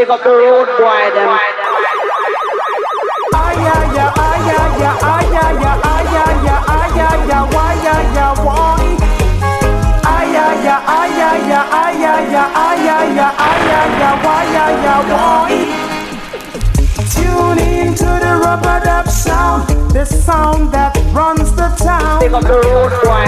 Pick 0.00 0.08
up 0.08 0.22
the 0.22 0.30
road 0.30 0.64
boy 0.78 1.10
them. 1.12 1.28
Why. 1.28 1.44
Waya 3.34 3.76
ya 3.92 4.06
why. 15.12 15.64
Tune 17.12 17.58
in 17.58 17.94
to 17.94 18.04
the 18.04 18.40
rubber 18.42 18.80
dub 18.82 19.06
sound, 19.06 19.68
the 19.92 20.06
sound 20.06 20.72
that 20.72 20.99
runs 21.12 21.52
the 21.54 21.68
town. 21.76 22.22
Up 22.34 22.42
the 22.42 22.60
road 22.66 22.92
boy. 23.02 23.26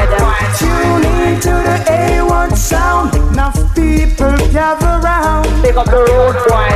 Tune 0.58 1.04
in 1.26 1.34
to 1.40 1.50
the 1.50 1.78
A1 1.90 2.56
sound, 2.56 3.14
enough 3.14 3.56
people 3.74 4.36
gather 4.52 5.00
round. 5.02 5.46
Pick 5.62 5.76
up 5.76 5.86
the 5.86 6.02
road 6.10 6.36
boy. 6.48 6.70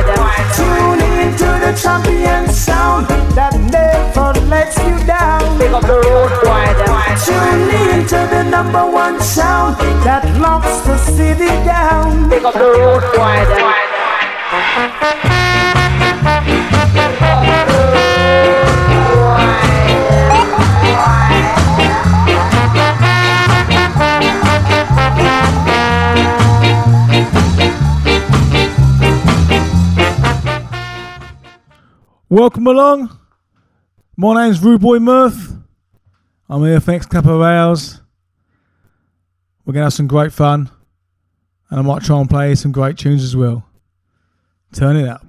Tune 0.57 1.01
in 1.19 1.29
to 1.37 1.49
the 1.63 1.71
champion 1.81 2.47
sound 2.49 3.07
that 3.35 3.53
never 3.71 4.33
lets 4.47 4.77
you 4.79 4.97
down. 5.05 5.41
Pick 5.57 5.71
up 5.71 5.83
the 5.83 5.99
road 6.07 6.31
boy. 6.43 6.65
Tune 7.25 7.69
in 7.91 7.99
to 8.07 8.19
the 8.33 8.43
number 8.43 8.85
one 8.85 9.19
sound 9.21 9.77
that 10.03 10.23
locks 10.39 10.79
the 10.87 10.97
city 10.97 11.51
down. 11.65 12.29
Pick 12.29 12.43
up 12.43 12.53
the 12.53 12.59
road 12.59 13.01
boy 13.15 13.37
Welcome 32.29 32.67
along. 32.67 33.17
My 34.17 34.33
name's 34.33 34.61
Rude 34.61 34.81
Boy 34.81 34.99
Murph. 34.99 35.49
I'm 36.49 36.61
here 36.61 36.77
for 36.81 36.87
the 36.87 36.91
next 36.91 37.05
couple 37.05 37.35
of 37.37 37.41
hours. 37.41 38.01
We're 39.63 39.71
going 39.71 39.83
to 39.83 39.85
have 39.85 39.93
some 39.93 40.07
great 40.07 40.33
fun. 40.33 40.69
And 41.69 41.79
I 41.79 41.83
might 41.83 42.03
try 42.03 42.19
and 42.19 42.29
play 42.29 42.53
some 42.55 42.73
great 42.73 42.97
tunes 42.97 43.23
as 43.23 43.33
well. 43.33 43.65
Turn 44.73 44.97
it 44.97 45.07
up. 45.07 45.25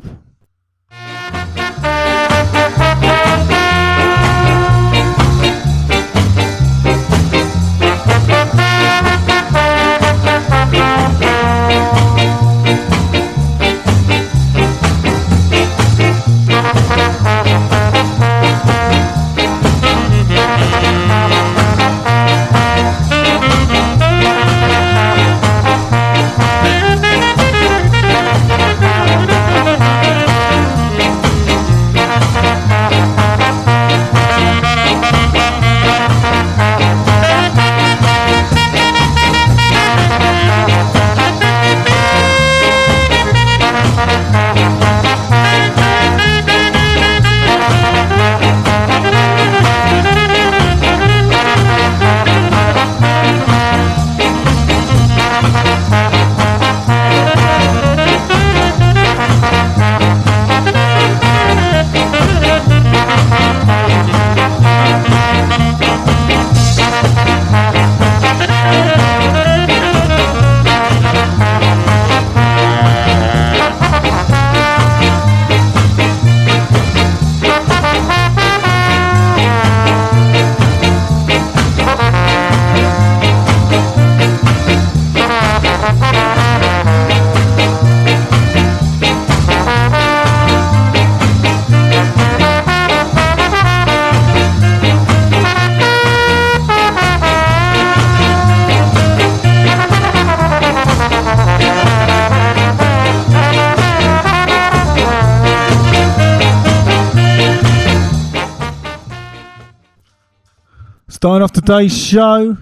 Starting 111.18 111.42
off 111.42 111.50
today's 111.50 111.98
show, 111.98 112.56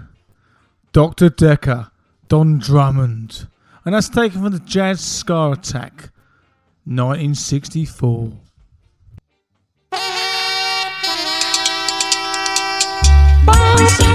Dr. 0.95 1.29
Decker, 1.29 1.91
Don 2.29 2.59
Drummond. 2.59 3.49
And 3.85 3.95
that's 3.95 4.09
taken 4.09 4.41
from 4.41 4.51
the 4.51 4.61
Jazz 4.61 4.99
Ska 5.03 5.51
Attack, 5.51 6.09
1964. 6.87 8.33
Strain 13.89 14.06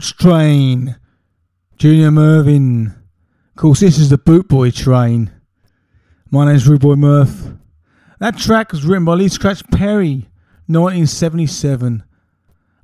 Train, 0.00 0.96
Junior 1.76 2.10
Murvin. 2.10 2.94
Of 3.50 3.56
course, 3.56 3.80
this 3.80 3.98
is 3.98 4.08
the 4.08 4.16
Bootboy 4.16 4.74
Train. 4.74 5.30
My 6.30 6.46
name's 6.46 6.66
Rude 6.66 6.80
Boy 6.80 6.94
Murph. 6.94 7.48
That 8.18 8.38
track 8.38 8.72
was 8.72 8.84
written 8.84 9.04
by 9.04 9.14
Lee 9.14 9.28
Scratch 9.28 9.62
Perry, 9.70 10.28
1977, 10.68 12.02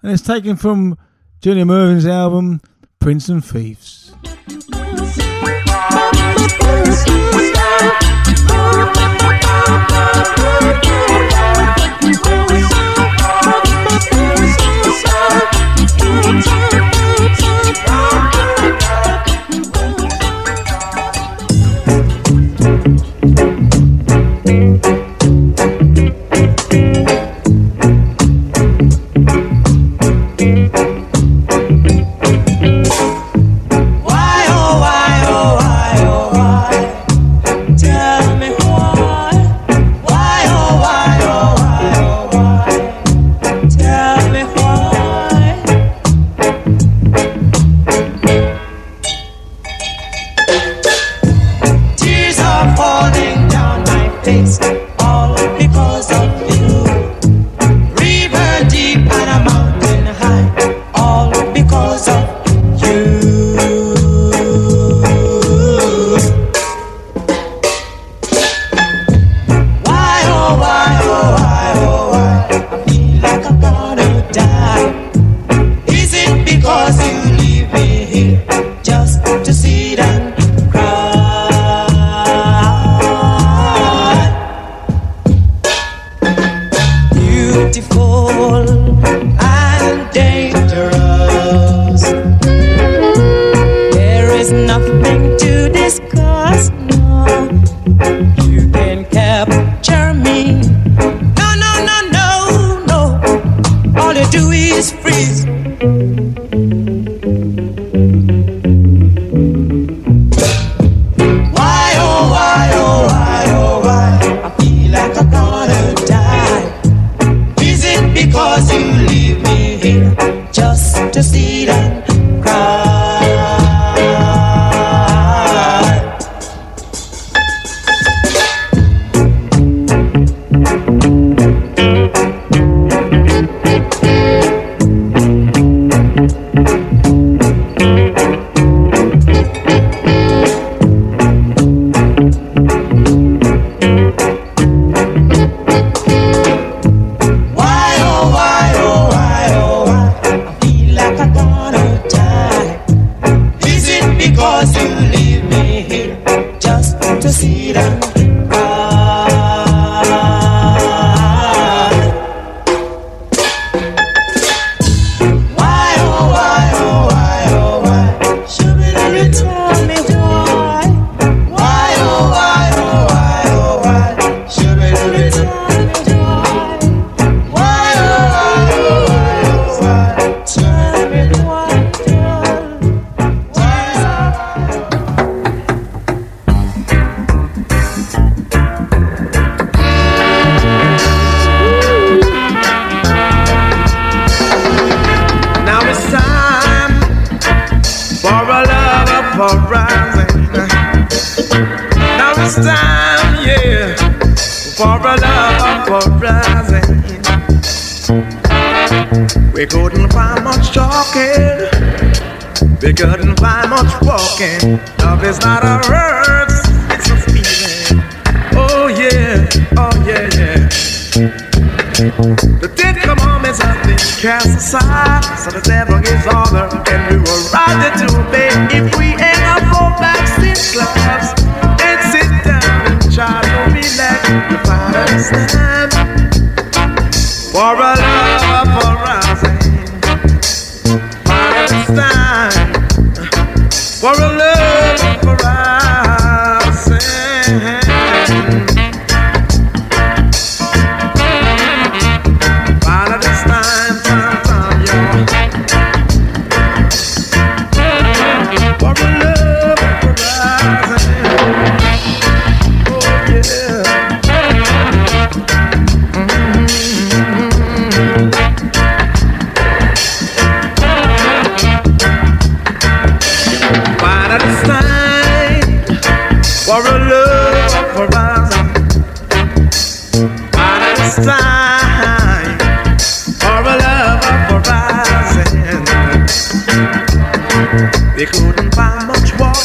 and 0.03 0.13
it's 0.13 0.23
taken 0.23 0.57
from 0.57 0.99
Junior 1.41 1.65
Murvin's 1.65 2.07
album, 2.07 2.61
Police 3.01 3.31
and 3.31 3.43
Thieves. 3.43 4.12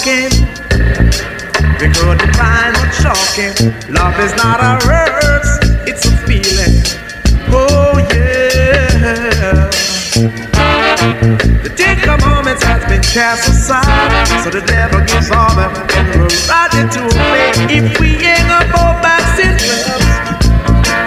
walking. 0.01 0.31
We 1.79 1.87
couldn't 1.93 2.35
find 2.35 2.73
no. 3.03 3.53
Love 3.89 4.19
is 4.19 4.33
not 4.35 4.59
a 4.61 4.85
word, 4.85 5.41
it's 5.87 6.05
a 6.05 6.17
feeling. 6.25 6.75
Oh 7.49 7.97
yeah. 8.11 9.69
The 11.63 11.71
tender 11.75 12.17
moments 12.25 12.63
has 12.63 12.83
been 12.85 13.01
cast 13.01 13.49
aside, 13.49 14.43
so 14.43 14.49
the 14.49 14.61
devil 14.65 14.99
gets 15.01 15.31
all 15.31 15.53
the 15.55 15.67
and 15.97 16.07
we're 16.19 16.29
riding 16.49 16.89
to 16.89 17.01
obey 17.05 17.51
if 17.77 17.99
we 17.99 18.17
ain't 18.25 18.49
up 18.49 18.69
all 18.79 19.01
back 19.01 19.21
syndromes 19.37 20.05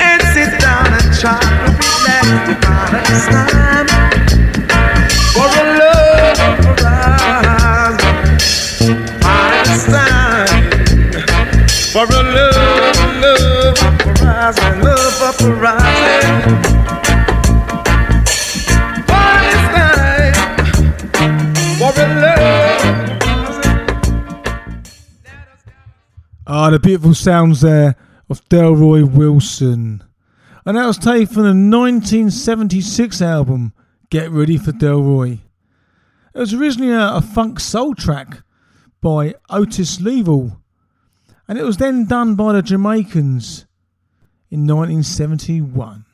and 0.02 0.22
sit 0.34 0.60
down 0.60 0.86
and 0.86 1.18
try 1.18 1.38
to 1.38 1.70
relax. 1.82 2.26
We 2.48 2.54
find 2.62 2.94
a 2.94 3.83
sounds 27.12 27.60
there 27.60 27.96
of 28.30 28.48
Delroy 28.48 29.02
Wilson. 29.02 30.02
And 30.64 30.78
that 30.78 30.86
was 30.86 30.96
taken 30.96 31.26
from 31.26 31.42
the 31.42 31.76
1976 31.76 33.20
album 33.20 33.74
Get 34.08 34.30
Ready 34.30 34.56
for 34.56 34.72
Delroy. 34.72 35.40
It 36.34 36.38
was 36.38 36.54
originally 36.54 36.92
a, 36.92 37.16
a 37.16 37.20
funk 37.20 37.60
soul 37.60 37.94
track 37.94 38.42
by 39.02 39.34
Otis 39.50 40.00
Leavill, 40.00 40.60
and 41.46 41.58
it 41.58 41.64
was 41.64 41.76
then 41.76 42.06
done 42.06 42.34
by 42.34 42.54
the 42.54 42.62
Jamaicans 42.62 43.66
in 44.50 44.66
1971. 44.66 46.06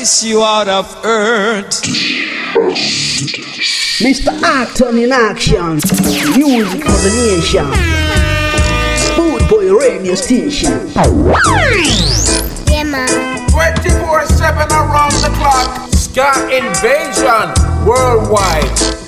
chase 0.00 0.24
you 0.24 0.42
out 0.42 0.66
of 0.68 1.04
earth. 1.04 1.82
Mr. 4.00 4.42
Acton 4.42 4.96
in 4.96 5.12
action, 5.12 5.74
music 6.38 6.82
for 6.84 7.00
the 7.04 7.12
nation, 7.28 7.66
Bootboy 9.14 9.78
radio 9.78 10.14
station. 10.14 10.88
Yeah, 12.70 12.84
man. 12.84 13.50
24 13.50 14.26
7 14.26 14.72
around 14.72 15.12
the 15.20 15.30
clock, 15.36 15.92
Sky 15.92 16.50
Invasion 16.50 17.52
worldwide. 17.86 18.99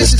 This 0.00 0.14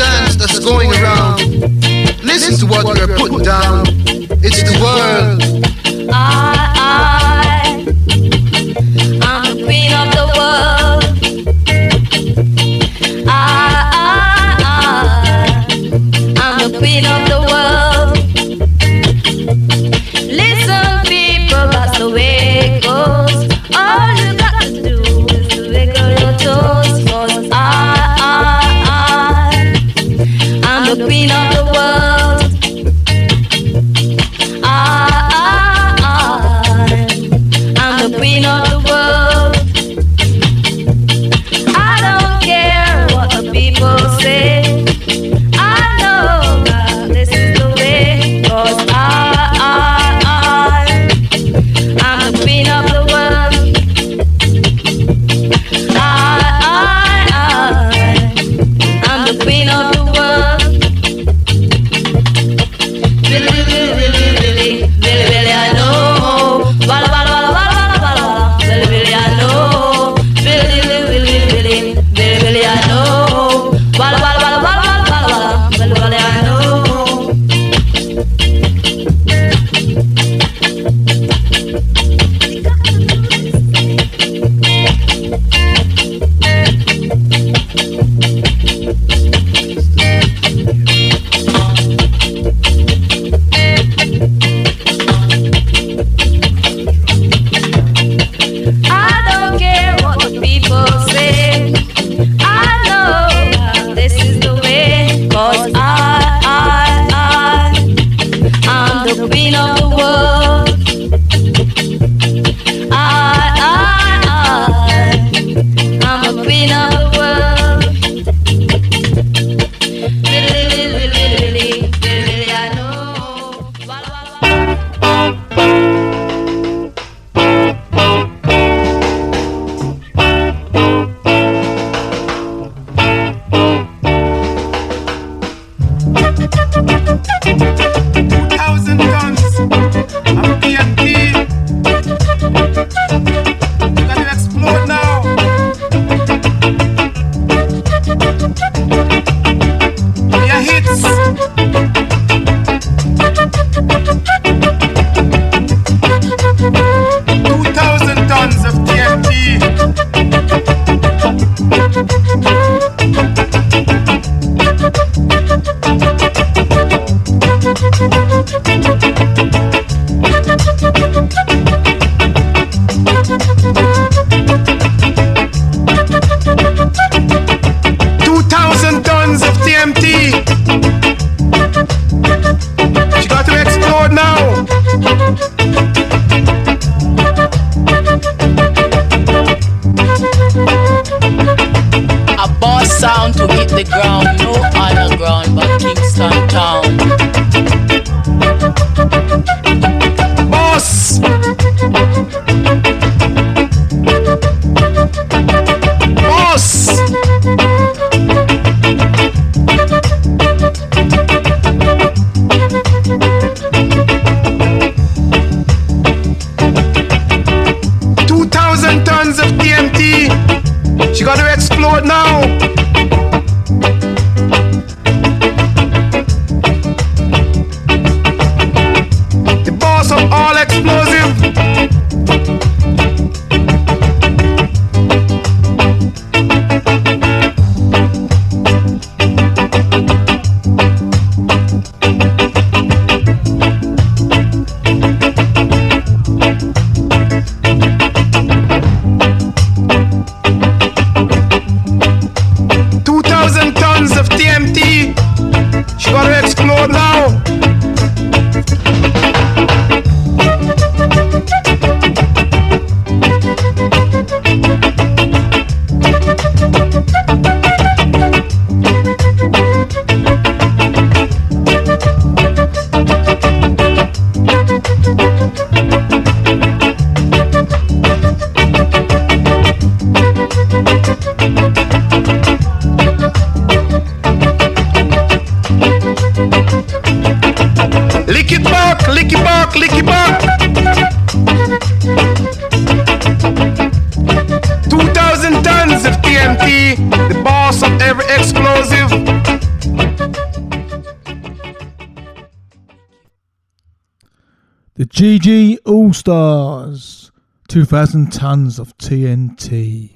GG 305.38 305.78
All 305.86 306.12
Stars, 306.12 307.30
2,000 307.68 308.32
tons 308.32 308.80
of 308.80 308.96
TNT. 308.98 310.10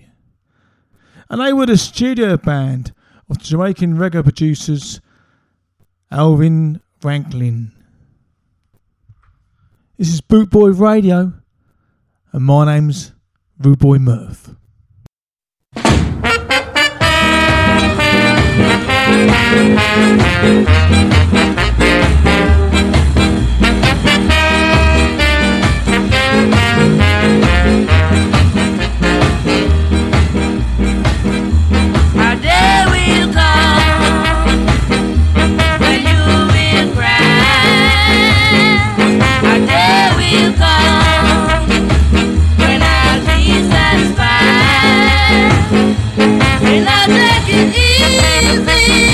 And 1.31 1.41
they 1.41 1.53
were 1.53 1.67
the 1.67 1.77
studio 1.77 2.37
band 2.37 2.93
of 3.31 3.39
Jamaican 3.39 3.95
reggae 3.95 4.25
producers 4.25 5.01
Alvin 6.11 6.81
Ranglin. 7.01 7.71
This 9.99 10.13
is 10.13 10.21
Bootboy 10.21 10.81
Radio, 10.81 11.35
and 12.33 12.45
my 12.45 12.65
name's 12.65 13.13
Bootboy 13.61 14.01
Murph. 14.01 14.51
And 46.77 46.89
I 46.89 47.07
take 47.07 47.73
it 47.73 48.79
easy. 48.99 49.14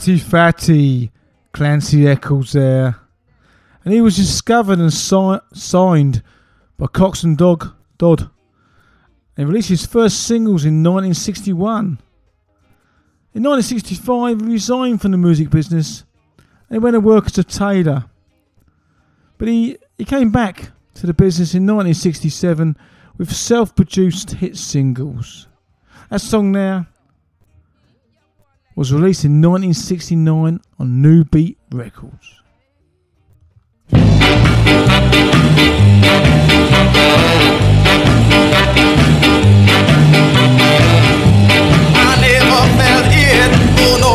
Fatty 0.00 0.18
Fatty, 0.18 1.10
Clancy 1.52 2.08
Eccles 2.08 2.52
there. 2.52 2.96
And 3.84 3.92
he 3.92 4.00
was 4.00 4.16
discovered 4.16 4.78
and 4.78 4.90
si- 4.90 5.40
signed 5.52 6.22
by 6.78 6.86
Coxsone 6.86 7.36
Dog 7.36 7.74
Dodd 7.98 8.30
and 9.36 9.46
released 9.46 9.68
his 9.68 9.84
first 9.84 10.22
singles 10.22 10.64
in 10.64 10.82
1961. 10.82 11.98
In 13.34 13.42
1965, 13.42 14.40
he 14.40 14.46
resigned 14.46 15.02
from 15.02 15.10
the 15.10 15.18
music 15.18 15.50
business 15.50 16.04
and 16.70 16.76
he 16.76 16.78
went 16.78 16.94
to 16.94 17.00
work 17.00 17.26
as 17.26 17.36
a 17.36 17.44
tailor. 17.44 18.06
But 19.36 19.48
he, 19.48 19.76
he 19.98 20.06
came 20.06 20.30
back 20.30 20.70
to 20.94 21.06
the 21.06 21.12
business 21.12 21.52
in 21.52 21.66
1967 21.66 22.74
with 23.18 23.30
self 23.30 23.76
produced 23.76 24.30
hit 24.30 24.56
singles. 24.56 25.46
That 26.08 26.22
song 26.22 26.52
there 26.52 26.86
was 28.76 28.92
released 28.92 29.24
in 29.24 29.40
1969 29.42 30.60
on 30.78 31.02
New 31.02 31.24
Beat 31.24 31.58
Records. 31.72 32.36
I 33.92 33.96
never 42.20 42.62
felt 42.78 43.12
it, 43.12 43.50
oh 43.80 43.96
no, 44.00 44.12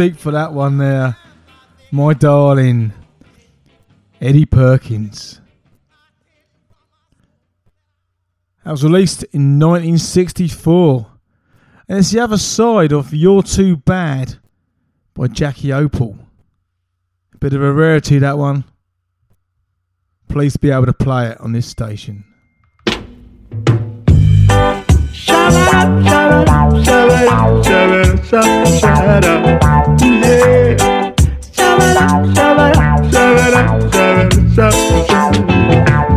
deep 0.00 0.16
for 0.16 0.30
that 0.30 0.54
one 0.54 0.78
there. 0.78 1.14
My 1.92 2.14
darling, 2.14 2.94
Eddie 4.18 4.46
Perkins. 4.46 5.42
That 8.64 8.70
was 8.70 8.82
released 8.82 9.24
in 9.24 9.58
1964. 9.58 11.06
And 11.86 11.98
it's 11.98 12.12
the 12.12 12.20
other 12.20 12.38
side 12.38 12.92
of 12.92 13.12
You're 13.12 13.42
Too 13.42 13.76
Bad 13.76 14.38
by 15.12 15.26
Jackie 15.26 15.68
Opel. 15.68 16.18
Bit 17.38 17.52
of 17.52 17.62
a 17.62 17.70
rarity, 17.70 18.18
that 18.20 18.38
one. 18.38 18.64
Please 20.28 20.56
be 20.56 20.70
able 20.70 20.86
to 20.86 20.94
play 20.94 21.28
it 21.28 21.40
on 21.42 21.52
this 21.52 21.66
station. 21.66 22.24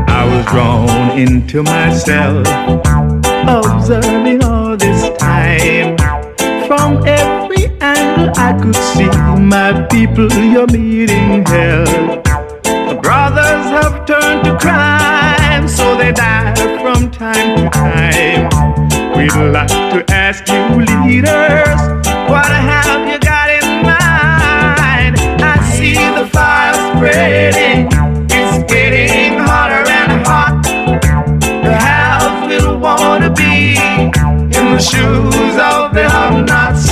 I 0.06 0.26
was 0.30 0.46
drawn 0.46 1.18
into 1.18 1.64
myself, 1.64 2.48
observing 3.48 4.44
all 4.44 4.78
this 4.78 5.10
time. 5.18 5.98
From 6.68 7.04
every 7.08 7.66
angle 7.82 8.32
I 8.38 8.54
could 8.62 8.76
see 8.76 9.10
my 9.40 9.88
people, 9.90 10.32
you're 10.32 10.68
meeting 10.68 11.44
hell. 11.46 11.86
The 12.64 13.00
brothers 13.02 13.66
have 13.72 14.06
turned 14.06 14.46
to 14.46 14.58
crime, 14.60 15.68
so 15.68 15.98
they 15.98 16.12
die 16.12 16.54
from 16.80 17.10
time 17.10 17.58
to 17.58 17.70
time. 17.72 18.73
We'd 19.24 19.32
like 19.32 19.70
to 19.70 20.04
ask 20.10 20.50
you, 20.50 20.84
leaders, 20.84 21.80
what 22.30 22.46
have 22.46 23.08
you 23.08 23.18
got 23.20 23.50
in 23.50 23.82
mind? 23.82 25.16
I 25.42 25.58
see 25.72 25.96
the 25.96 26.28
fire 26.28 26.74
spreading, 26.92 27.88
it's 28.30 28.70
getting 28.70 29.40
hotter 29.40 29.90
and 29.90 30.28
hot. 30.28 30.62
The 31.64 31.74
house 31.74 32.50
will 32.50 32.78
wanna 32.78 33.30
be 33.34 33.78
in 34.58 34.66
the 34.76 34.80
shoes 34.80 35.56
of 35.56 35.94
the 35.94 36.04
have-nots. 36.10 36.90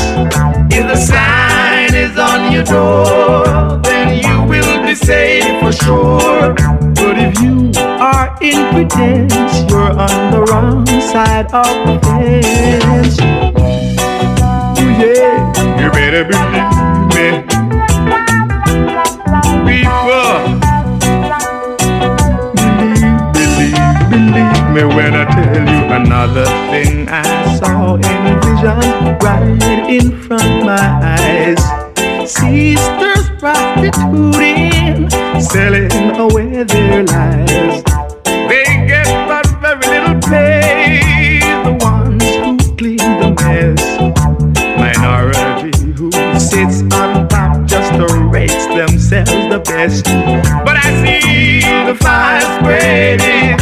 If 0.73 0.87
the 0.87 0.95
sign 0.95 1.93
is 1.93 2.17
on 2.17 2.53
your 2.53 2.63
door, 2.63 3.20
safe 5.11 5.59
for 5.61 5.73
sure. 5.83 6.53
But 6.99 7.15
if 7.27 7.33
you 7.43 7.55
are 8.09 8.29
in 8.49 8.59
pretense, 8.71 9.53
you're 9.69 9.93
on 10.07 10.17
the 10.33 10.41
wrong 10.47 10.85
side 11.11 11.47
of 11.63 11.73
the 11.85 11.95
fence. 12.05 13.15
Ooh, 14.79 14.91
yeah, 15.01 15.35
you 15.79 15.87
better 15.97 16.23
believe 16.31 16.71
me. 17.15 17.27
People, 19.67 20.37
believe, 22.55 23.09
believe 23.35 23.91
believe 24.13 24.61
me 24.75 24.83
when 24.95 25.11
I 25.21 25.25
tell 25.35 25.63
you 25.73 25.81
another 25.99 26.47
thing 26.71 26.91
I 27.09 27.23
saw 27.59 27.95
in 27.95 28.21
vision 28.43 29.17
right 29.25 29.89
in 29.97 30.05
front 30.23 30.65
my 30.65 30.87
eyes. 31.17 31.61
Sisters 32.31 33.00
prostituting, 33.41 35.09
selling 35.41 35.91
away 36.15 36.61
their 36.63 37.03
lives. 37.03 37.83
They 38.23 38.65
get 38.85 39.07
but 39.27 39.47
very 39.59 39.87
little 39.87 40.19
pay. 40.29 41.39
The 41.63 41.73
ones 41.83 42.23
who 42.23 42.57
clean 42.77 42.97
the 42.97 43.33
mess, 43.41 43.81
minority 44.77 45.91
who 45.93 46.11
sits 46.39 46.83
on 46.93 47.27
top 47.29 47.65
just 47.65 47.91
to 47.93 48.05
rates 48.29 48.67
themselves 48.67 49.31
the 49.31 49.59
best. 49.65 50.05
But 50.63 50.77
I 50.77 50.91
see 51.01 51.61
the 51.61 51.95
fire 51.95 52.41
spreading, 52.59 53.57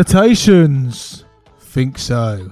Meditations. 0.00 1.26
Think 1.58 1.98
so. 1.98 2.50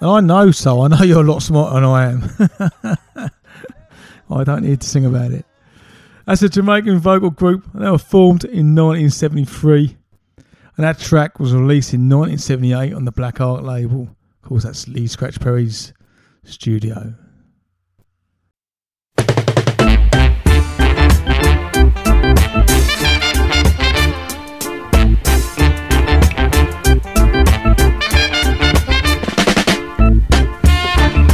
And 0.00 0.10
I 0.10 0.18
know 0.18 0.50
so. 0.50 0.82
I 0.82 0.88
know 0.88 1.04
you're 1.04 1.20
a 1.20 1.22
lot 1.22 1.40
smarter 1.40 1.76
than 1.76 1.84
I 1.84 2.10
am. 2.10 3.30
I 4.28 4.42
don't 4.42 4.64
need 4.64 4.80
to 4.80 4.88
sing 4.88 5.06
about 5.06 5.30
it. 5.30 5.46
That's 6.26 6.42
a 6.42 6.48
Jamaican 6.48 6.98
vocal 6.98 7.30
group. 7.30 7.64
They 7.74 7.88
were 7.88 7.96
formed 7.96 8.42
in 8.42 8.74
1973. 8.74 9.96
And 10.76 10.84
that 10.84 10.98
track 10.98 11.38
was 11.38 11.54
released 11.54 11.94
in 11.94 12.08
1978 12.08 12.92
on 12.92 13.04
the 13.04 13.12
Black 13.12 13.40
Ark 13.40 13.62
label. 13.62 14.08
Of 14.42 14.48
course, 14.48 14.64
that's 14.64 14.88
Lee 14.88 15.06
Scratch 15.06 15.38
Perry's 15.38 15.92
studio. 16.42 17.14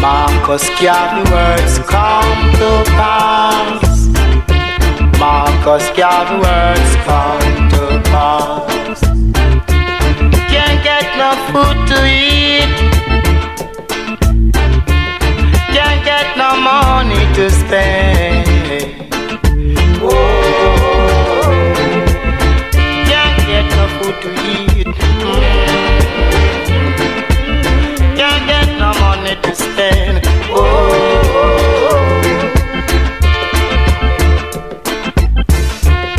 Marcus 0.00 0.66
Garvey 0.80 1.30
words 1.30 1.78
come 1.80 2.52
to 2.54 2.82
pass. 2.96 4.08
Marcus 5.18 5.90
Garvey 5.94 6.36
words 6.40 6.96
come 7.04 7.68
to 7.68 8.00
pass. 8.08 9.00
Can't 10.48 10.82
get 10.82 11.04
no 11.20 11.30
food 11.52 11.76
to 11.90 11.98
eat. 12.08 12.72
Can't 15.74 16.02
get 16.02 16.34
no 16.38 16.56
money 16.56 17.22
to 17.34 17.50
spend. 17.50 18.48
Oh, 20.02 20.10
can't 23.04 23.38
get 23.46 23.66
no 23.76 23.84
food 23.98 24.16
to 24.22 24.30
eat. 24.48 24.86
Mm. 24.86 25.70
Money 29.00 29.34
to 29.42 29.54
spend. 29.54 30.20
Oh, 30.52 30.60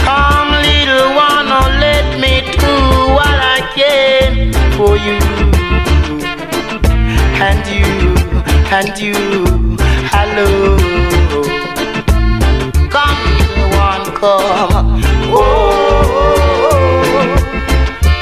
come 0.05 0.51
little 0.67 1.09
one, 1.15 1.47
oh, 1.59 1.69
let 1.85 2.07
me 2.19 2.33
do 2.57 2.73
what 3.17 3.37
I 3.55 3.59
can 3.75 4.33
for 4.77 4.93
you 4.97 5.19
and 7.47 7.61
you 7.75 7.91
and 8.77 8.91
you. 8.99 9.15
Hello, 10.13 10.49
come 12.95 13.21
little 13.37 13.69
one, 13.87 14.05
come. 14.19 15.01
Oh, 15.33 15.39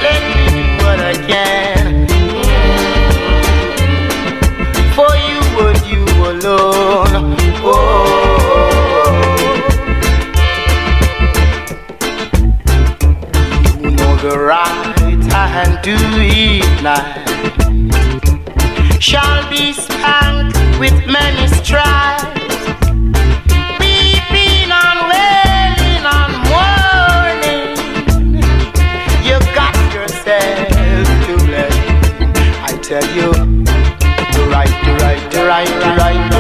let 0.04 0.22
me 0.28 0.36
do 0.52 0.64
what 0.86 1.00
I 1.00 1.14
can 1.28 1.59
the 14.30 14.38
right 14.38 15.24
hand 15.34 15.84
to 15.84 15.96
it 16.22 16.84
night 16.84 17.26
shall 19.02 19.50
be 19.50 19.74
spanked 19.74 20.56
with 20.80 20.94
many 21.08 21.48
stripes. 21.48 22.24
Weeping 23.80 24.70
and 24.70 25.02
and 26.14 26.34
you 29.26 29.38
got 29.56 29.76
yourself 29.96 31.08
to 31.26 31.34
blame. 31.48 31.88
I 32.70 32.72
tell 32.84 33.08
you, 33.18 33.32
the 34.36 34.44
right, 34.52 34.76
the 34.86 34.94
right, 35.02 35.34
right, 35.44 35.98
right. 35.98 36.39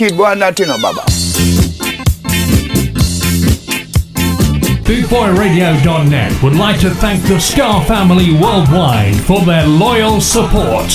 Nothing, 0.00 0.68
no, 0.68 0.78
Baba. 0.80 1.02
BootboyRadio.net 4.84 6.42
would 6.42 6.56
like 6.56 6.80
to 6.80 6.88
thank 6.88 7.22
the 7.24 7.38
Ska 7.38 7.84
family 7.84 8.32
worldwide 8.32 9.14
for 9.14 9.44
their 9.44 9.66
loyal 9.66 10.22
support. 10.22 10.86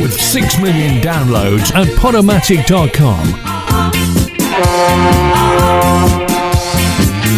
With 0.00 0.18
6 0.18 0.60
million 0.62 1.02
downloads 1.02 1.74
at 1.74 1.88
Podomatic.com. 1.98 3.28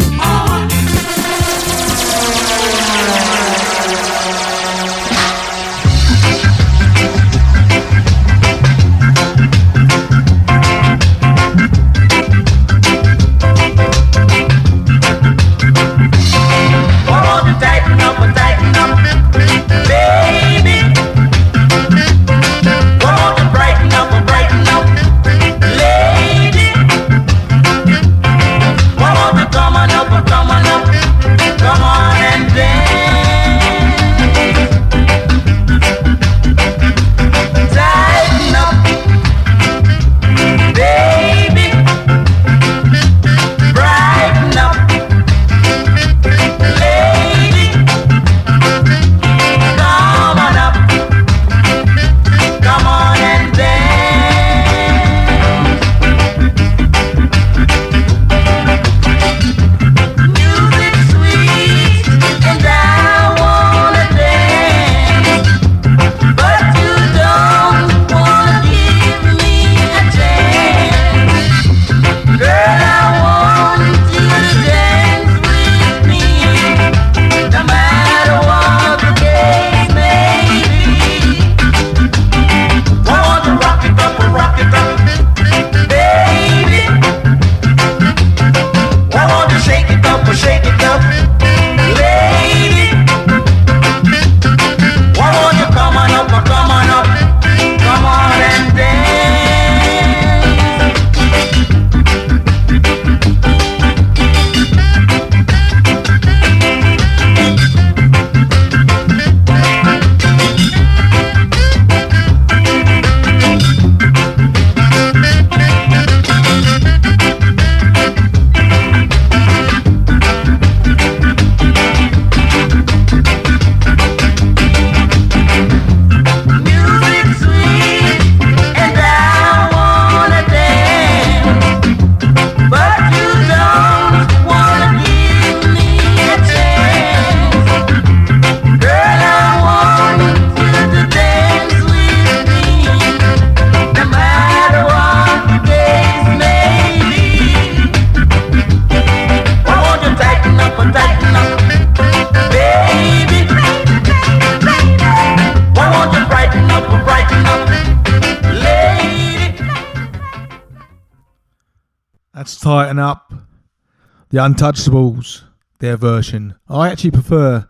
The 164.36 164.42
Untouchables, 164.42 165.44
their 165.80 165.96
version. 165.96 166.56
I 166.68 166.90
actually 166.90 167.12
prefer 167.12 167.70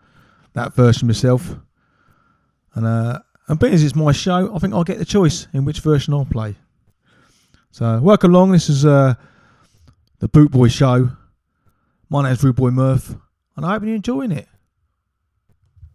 that 0.54 0.74
version 0.74 1.08
myself. 1.08 1.56
And 2.74 2.88
uh, 2.88 3.20
and 3.48 3.60
being 3.60 3.76
as 3.76 3.84
it's 3.84 3.96
my 3.96 4.12
show, 4.12 4.52
I 4.52 4.58
think 4.58 4.74
I'll 4.74 4.84
get 4.84 4.98
the 4.98 5.06
choice 5.06 5.48
in 5.54 5.64
which 5.64 5.82
version 5.82 6.16
I'll 6.16 6.26
play. 6.26 6.56
So 7.70 8.00
welcome 8.02 8.34
along. 8.34 8.52
This 8.54 8.68
is 8.68 8.84
uh, 8.84 9.14
the 10.18 10.28
Boot 10.28 10.50
Boy 10.50 10.70
Show. 10.70 11.12
My 12.10 12.24
name's 12.24 12.44
Rude 12.44 12.56
Boy 12.56 12.72
Murph, 12.72 13.14
and 13.56 13.64
I 13.64 13.74
hope 13.74 13.84
you're 13.84 13.94
enjoying 13.94 14.32
it. 14.32 14.48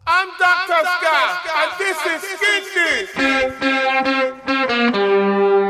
I'm 0.06 0.28
Dr. 0.38 0.86
Scott, 0.86 1.48
and 1.58 1.72
this 1.80 1.98
is 2.06 2.22
Skinny. 4.78 5.69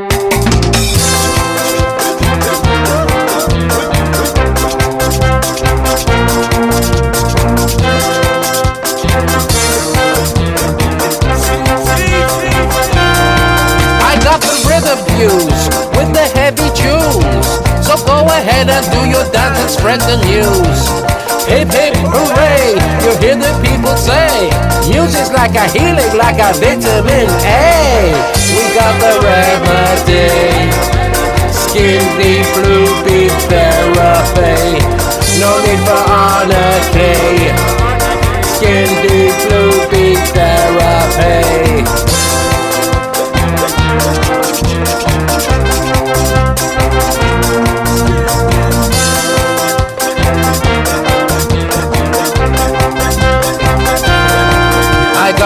With 15.28 16.12
the 16.16 16.24
heavy 16.32 16.68
tunes. 16.72 17.46
So 17.84 17.96
go 18.06 18.24
ahead 18.24 18.70
and 18.70 18.84
do 18.88 19.04
your 19.04 19.24
dance 19.32 19.58
and 19.58 19.70
spread 19.70 20.00
the 20.08 20.16
news. 20.24 20.80
Hip 21.44 21.68
hip 21.68 21.94
hooray, 22.08 22.78
you 23.04 23.12
hear 23.20 23.36
the 23.36 23.52
people 23.60 23.96
say, 23.96 24.48
music's 24.88 25.32
like 25.32 25.54
a 25.56 25.66
healing, 25.76 26.16
like 26.16 26.38
a 26.38 26.54
vitamin 26.56 27.28
A. 27.44 28.14
We 28.54 28.64
got 28.72 28.94
the 29.02 29.12
remedy, 29.20 30.72
skin 31.52 32.00
deep 32.16 32.46
blue 32.56 32.88
beat 33.04 33.34
therapy. 33.50 34.78
No 35.42 35.50
need 35.64 35.80
for 35.84 36.00
anarchy, 36.06 37.52
skin 38.56 38.88
deep 39.04 39.34
blue 39.48 39.84
beat 39.90 40.22
therapy. 40.32 42.09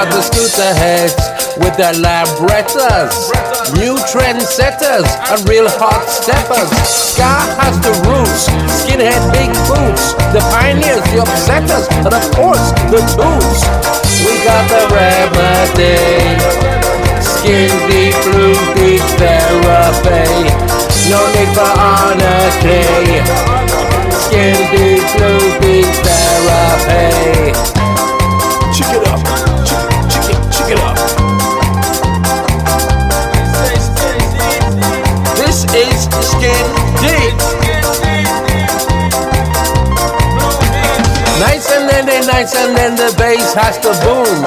Got 0.04 0.12
the 0.12 0.36
scooter 0.36 0.74
heads 0.76 1.16
with 1.56 1.80
their 1.80 1.94
Lambrettas, 1.96 3.32
new 3.80 3.96
trendsetters 4.12 5.08
and 5.32 5.48
real 5.48 5.64
hot 5.80 6.04
steppers. 6.12 6.68
Ska 6.84 7.24
has 7.56 7.72
the 7.80 7.88
roots, 8.04 8.52
skinhead 8.84 9.16
big 9.32 9.48
boots, 9.64 10.12
the 10.36 10.44
pioneers, 10.52 11.00
the 11.08 11.24
upsetters, 11.24 11.88
and 12.04 12.12
of 12.12 12.24
course 12.36 12.68
the 12.92 13.00
tools. 13.16 13.64
We 14.28 14.44
got 14.44 14.68
the 14.68 14.92
remedy, 14.92 15.96
skin 17.24 17.72
deep 17.88 18.12
blue 18.28 18.60
beat 18.76 19.00
therapy. 19.16 20.52
No 21.08 21.24
need 21.32 21.48
for 21.56 21.72
anarchy, 21.80 23.24
skin 24.12 24.52
deep 24.68 25.00
blue 25.16 25.48
beat 25.64 25.88
therapy. 26.04 27.56
Check 28.76 29.00
it 29.00 29.08
up. 29.08 29.33
Nights 42.34 42.54
and 42.56 42.74
then 42.76 42.94
the 42.96 43.14
bass 43.14 43.54
has 43.54 43.78
to 43.78 43.94
boom. 44.02 44.38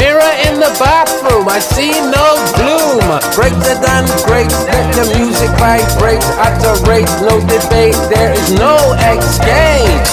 Mirror 0.00 0.32
in 0.48 0.54
the 0.64 0.72
bathroom, 0.80 1.44
I 1.44 1.60
see 1.60 1.92
no 1.92 2.26
gloom. 2.56 3.04
Break 3.36 3.52
the 3.60 3.76
dance 3.84 4.16
break, 4.24 4.48
let 4.72 4.88
the 4.96 5.04
music 5.12 5.52
vibrate 5.60 6.24
at 6.40 6.56
the 6.64 6.72
rate, 6.88 7.12
no 7.20 7.36
debate, 7.44 8.00
there 8.08 8.32
is 8.32 8.48
no 8.56 8.76
escape. 9.12 10.04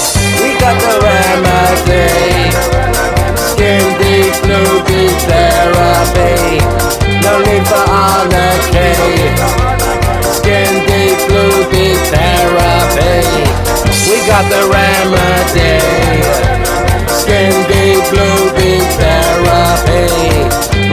We 0.43 0.59
got 0.59 0.75
the 0.83 0.95
remedy. 1.07 2.51
Skin 3.51 3.85
deep, 4.01 4.33
blue 4.43 4.83
beat 4.87 5.19
therapy. 5.31 6.59
No 7.23 7.33
need 7.47 7.63
for 7.71 7.85
anarchy. 8.11 8.91
Skin 10.35 10.71
deep, 10.83 11.17
blue 11.31 11.57
beat 11.71 12.01
therapy. 12.11 13.23
We 14.09 14.17
got 14.27 14.43
the 14.51 14.63
remedy. 14.75 16.50
Skin 17.41 17.57
deep, 17.73 18.03
blue 18.13 18.53
beat 18.53 18.85
therapy. 19.01 20.05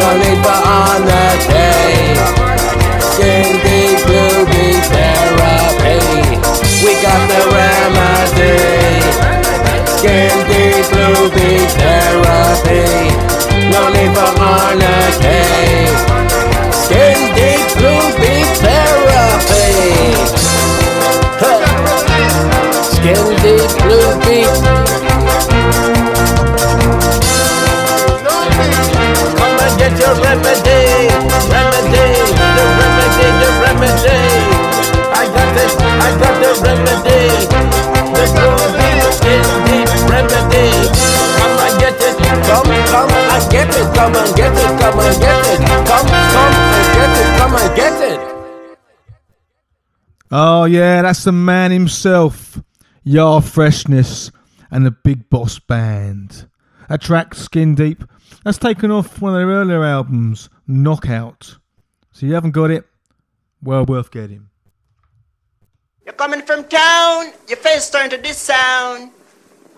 No 0.01 0.09
need 0.17 0.39
for 0.41 0.61
anarchy. 0.65 2.17
Skin 3.05 3.49
deep, 3.61 3.99
blue 4.09 4.49
beat 4.49 4.81
therapy. 4.89 6.01
We 6.81 6.93
got 7.05 7.21
the 7.29 7.43
remedy. 7.53 8.57
Skin 9.93 10.37
deep, 10.49 10.89
blue 10.89 11.29
therapy. 11.77 13.13
No 13.69 13.93
need 13.93 14.11
for 14.17 14.33
anarchy. 14.41 15.45
Skin 16.73 17.21
deep, 17.37 17.69
blue 17.77 18.09
therapy. 18.65 19.69
Skin 22.97 23.27
deep, 23.45 23.71
blue 23.85 24.98
Get 30.09 30.25
remedy, 30.25 31.13
remedy, 31.53 32.07
the 32.33 32.65
remedy, 32.81 33.29
the 33.45 33.51
remedy. 33.61 34.17
I 35.13 35.29
got 35.29 35.53
it, 35.53 35.73
I 35.77 36.17
got 36.17 36.35
the 36.41 36.51
remedy. 36.65 37.29
The 38.17 38.25
beat, 38.73 39.05
skin 39.13 39.45
deep 39.69 39.91
remedy. 40.09 40.67
Come 41.37 41.61
and 41.61 41.75
get 41.79 42.01
it, 42.01 42.17
come, 42.49 42.65
come 42.89 43.13
and 43.13 43.45
get 43.53 43.69
it, 43.69 43.95
come 43.95 44.17
and 44.17 44.33
get 44.35 44.57
it, 44.57 44.81
come 44.81 44.99
and 44.99 45.21
get 45.21 45.45
it, 45.45 45.61
come, 45.87 46.09
come 46.09 46.57
and 46.57 46.89
get 46.97 47.13
it, 47.21 47.29
come 47.37 47.55
and 47.55 47.77
get 47.77 47.97
it. 48.01 48.21
Oh 50.31 50.65
yeah, 50.65 51.03
that's 51.03 51.25
the 51.25 51.33
man 51.33 51.71
himself, 51.71 52.63
Yar 53.05 53.43
Freshness 53.43 54.31
and 54.71 54.87
the 54.87 54.91
Big 54.91 55.29
Boss 55.29 55.59
Band. 55.59 56.49
A 56.89 56.97
track 56.97 57.35
Skin 57.35 57.75
Deep 57.75 58.05
that's 58.45 58.59
taken 58.59 58.91
off 58.91 59.21
one 59.21 59.35
of 59.35 59.39
their 59.39 59.49
earlier 59.49 59.85
albums, 59.85 60.49
Knockout. 60.67 61.57
So 62.13 62.27
you 62.27 62.35
haven't 62.35 62.53
got 62.53 62.71
it? 62.71 62.85
Well 63.63 63.85
worth 63.85 64.11
getting. 64.11 64.49
You're 66.05 66.15
coming 66.15 66.43
from 66.43 66.65
town, 66.65 67.33
your 67.49 67.59
face 67.59 67.91
turned 67.91 68.13
to 68.13 68.17
this 68.17 68.39
sound. 68.39 69.11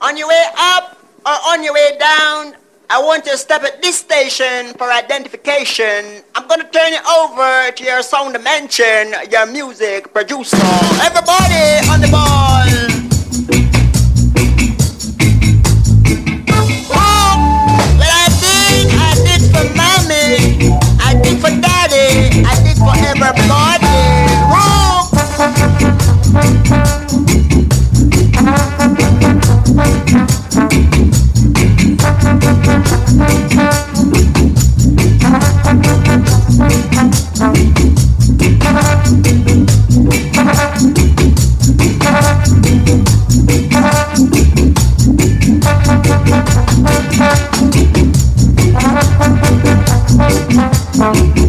On 0.01 0.17
your 0.17 0.29
way 0.29 0.47
up 0.57 0.99
or 1.27 1.33
on 1.49 1.63
your 1.63 1.75
way 1.75 1.97
down, 1.99 2.55
I 2.89 3.01
want 3.03 3.25
you 3.27 3.33
to 3.33 3.39
step 3.39 3.63
at 3.63 3.83
this 3.83 3.99
station 3.99 4.75
for 4.75 4.91
identification. 4.91 6.23
I'm 6.35 6.49
gonna 6.49 6.69
turn 6.71 6.93
you 6.93 6.99
over 7.19 7.71
to 7.71 7.85
your 7.85 8.03
sound 8.03 8.35
dimension, 8.35 9.15
your 9.31 9.47
music 9.47 10.13
producer. 10.13 10.57
Everybody 11.03 11.89
on 11.89 12.01
the 12.01 12.09
ball! 12.11 13.00
for 21.41 21.51
daddy, 21.61 22.45
I 22.45 22.55
did 22.63 22.77
for 22.77 22.93
everybody. 22.97 23.91
Thank 47.21 47.70
Thank 51.01 51.39
you. 51.39 51.41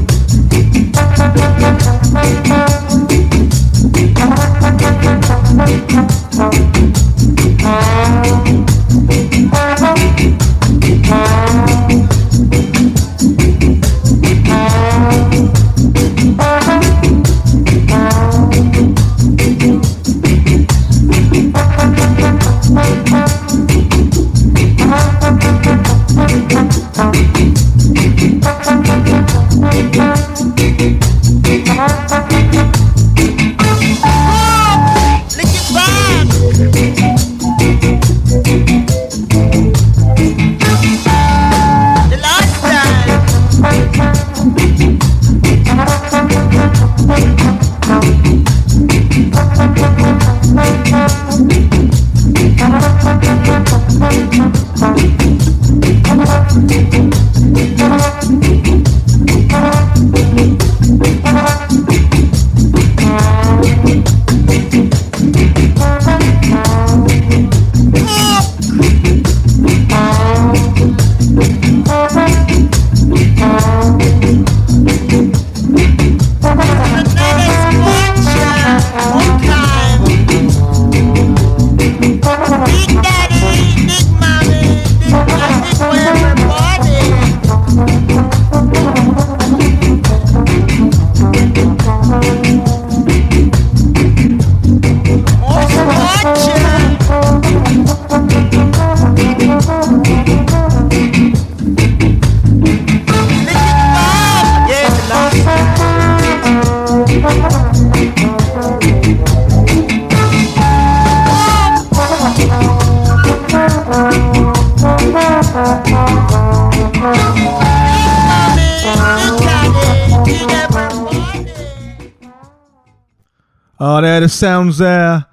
The 124.22 124.30
sounds 124.30 124.78
there 124.78 125.26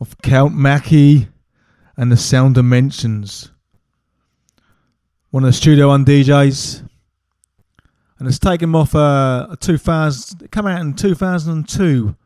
of 0.00 0.18
Count 0.22 0.54
Machuki 0.54 1.28
and 1.96 2.10
the 2.10 2.16
Sound 2.16 2.56
Dimensions. 2.56 3.52
One 5.30 5.44
of 5.44 5.50
the 5.50 5.52
Studio 5.52 5.86
One 5.86 6.04
DJs. 6.04 6.82
And 8.18 8.26
it's 8.26 8.40
taken 8.40 8.74
off 8.74 8.96
uh, 8.96 9.46
a 9.52 9.56
2000, 9.60 10.42
it 10.42 10.50
came 10.50 10.66
out 10.66 10.80
in 10.80 10.94
2002 10.94 12.16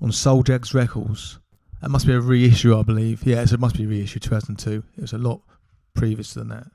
on 0.00 0.10
Soul 0.10 0.42
Jazz 0.42 0.74
Records. 0.74 1.38
That 1.80 1.90
must 1.90 2.08
be 2.08 2.14
a 2.14 2.20
reissue, 2.20 2.76
I 2.76 2.82
believe. 2.82 3.24
Yeah, 3.24 3.44
so 3.44 3.54
it 3.54 3.60
must 3.60 3.76
be 3.76 3.86
reissue 3.86 4.18
2002. 4.18 4.82
It 4.96 5.00
was 5.02 5.12
a 5.12 5.18
lot 5.18 5.40
previous 5.94 6.34
than 6.34 6.48
that. 6.48 6.66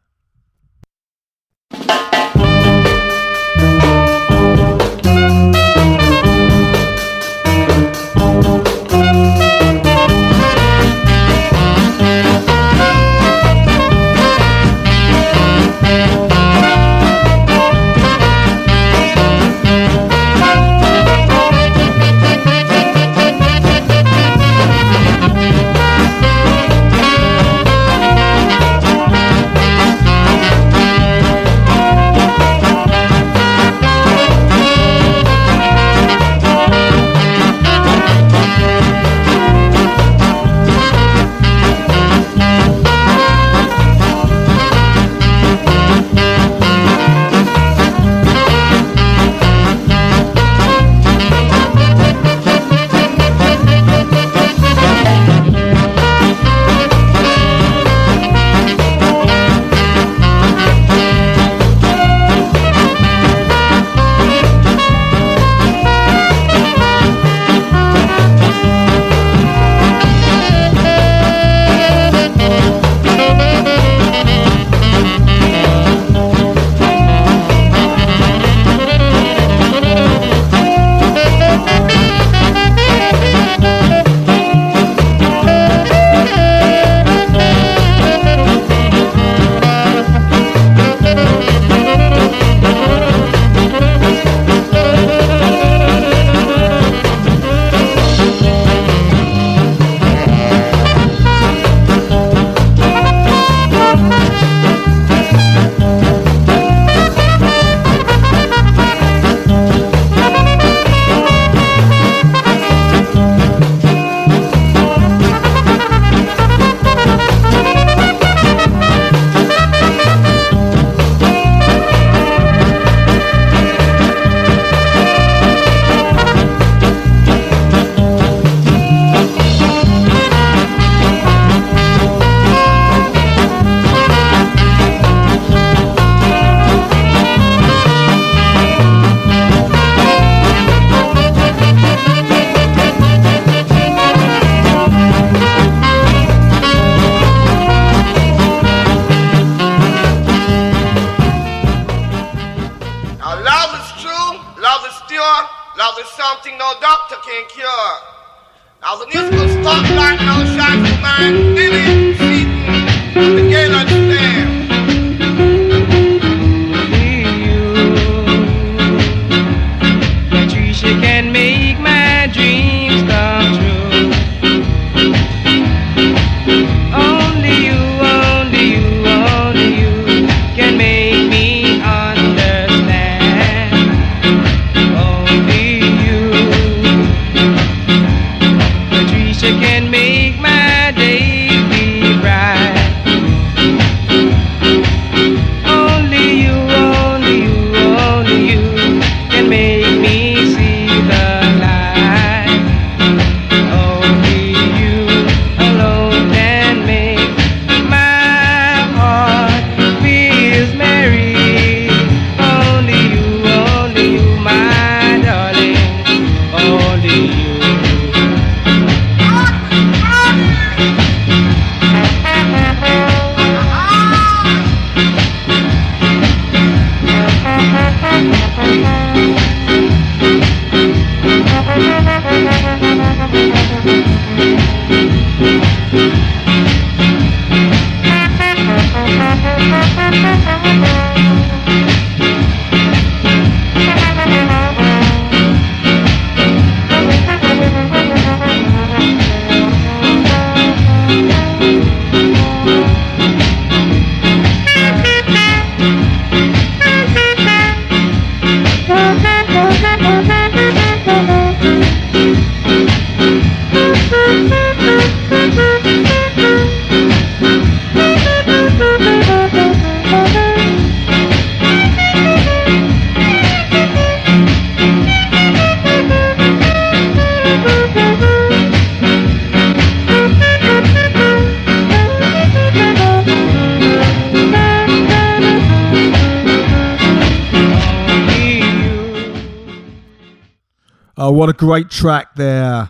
Great 291.68 291.89
track 291.89 292.34
there. 292.36 292.89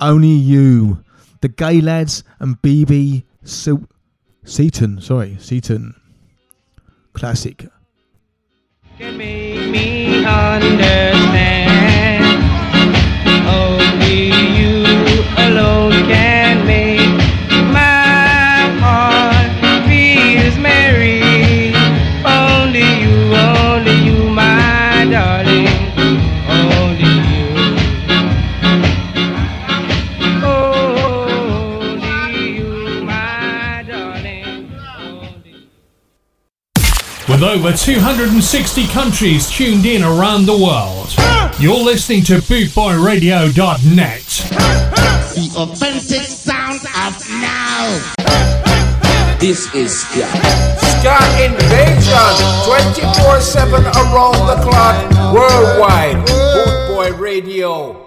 Only 0.00 0.28
You. 0.30 1.04
The 1.42 1.50
Gaylads 1.50 2.22
and 2.40 2.56
BB 2.62 3.24
Sil- 3.44 3.84
Seaton. 4.44 5.02
Sorry, 5.02 5.36
Seaton. 5.38 5.94
Classic. 7.12 7.68
Over 37.44 37.72
260 37.72 38.86
countries 38.88 39.50
tuned 39.50 39.84
in 39.84 40.02
around 40.02 40.46
the 40.46 40.56
world, 40.56 41.14
you're 41.60 41.76
listening 41.76 42.22
to 42.24 42.38
bootboyradio.net. 42.38 44.24
The 45.34 45.50
authentic 45.56 46.22
sound 46.22 46.80
of 47.04 47.28
now. 47.40 48.00
This 49.38 49.72
is 49.74 50.00
Ska. 50.00 50.26
Ska 50.78 51.18
Invasion 51.44 52.34
24 52.64 53.40
7 53.40 53.84
around 53.84 54.46
the 54.46 54.56
clock 54.62 55.34
worldwide. 55.34 56.24
Boot 56.26 56.88
Boy 56.88 57.12
Radio. 57.16 58.04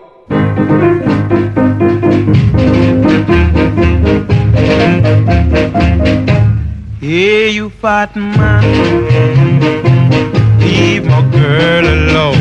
Hey, 7.09 7.51
you 7.51 7.69
fat 7.69 8.17
man, 8.17 8.63
leave 10.59 11.05
my 11.05 11.21
girl 11.31 11.85
alone. 11.87 12.35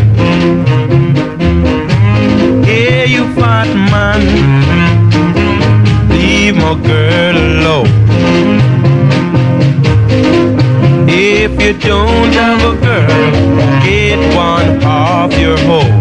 Hey, 2.64 3.06
you 3.06 3.32
fat 3.36 3.70
man, 3.92 4.20
leave 6.10 6.56
my 6.56 6.74
girl 6.82 7.36
alone. 7.46 7.86
If 11.08 11.52
you 11.62 11.72
don't 11.78 12.32
have 12.32 12.60
a 12.64 12.74
girl, 12.86 13.30
get 13.84 14.18
one 14.34 14.82
off 14.82 15.32
your 15.38 15.58
home. 15.58 15.94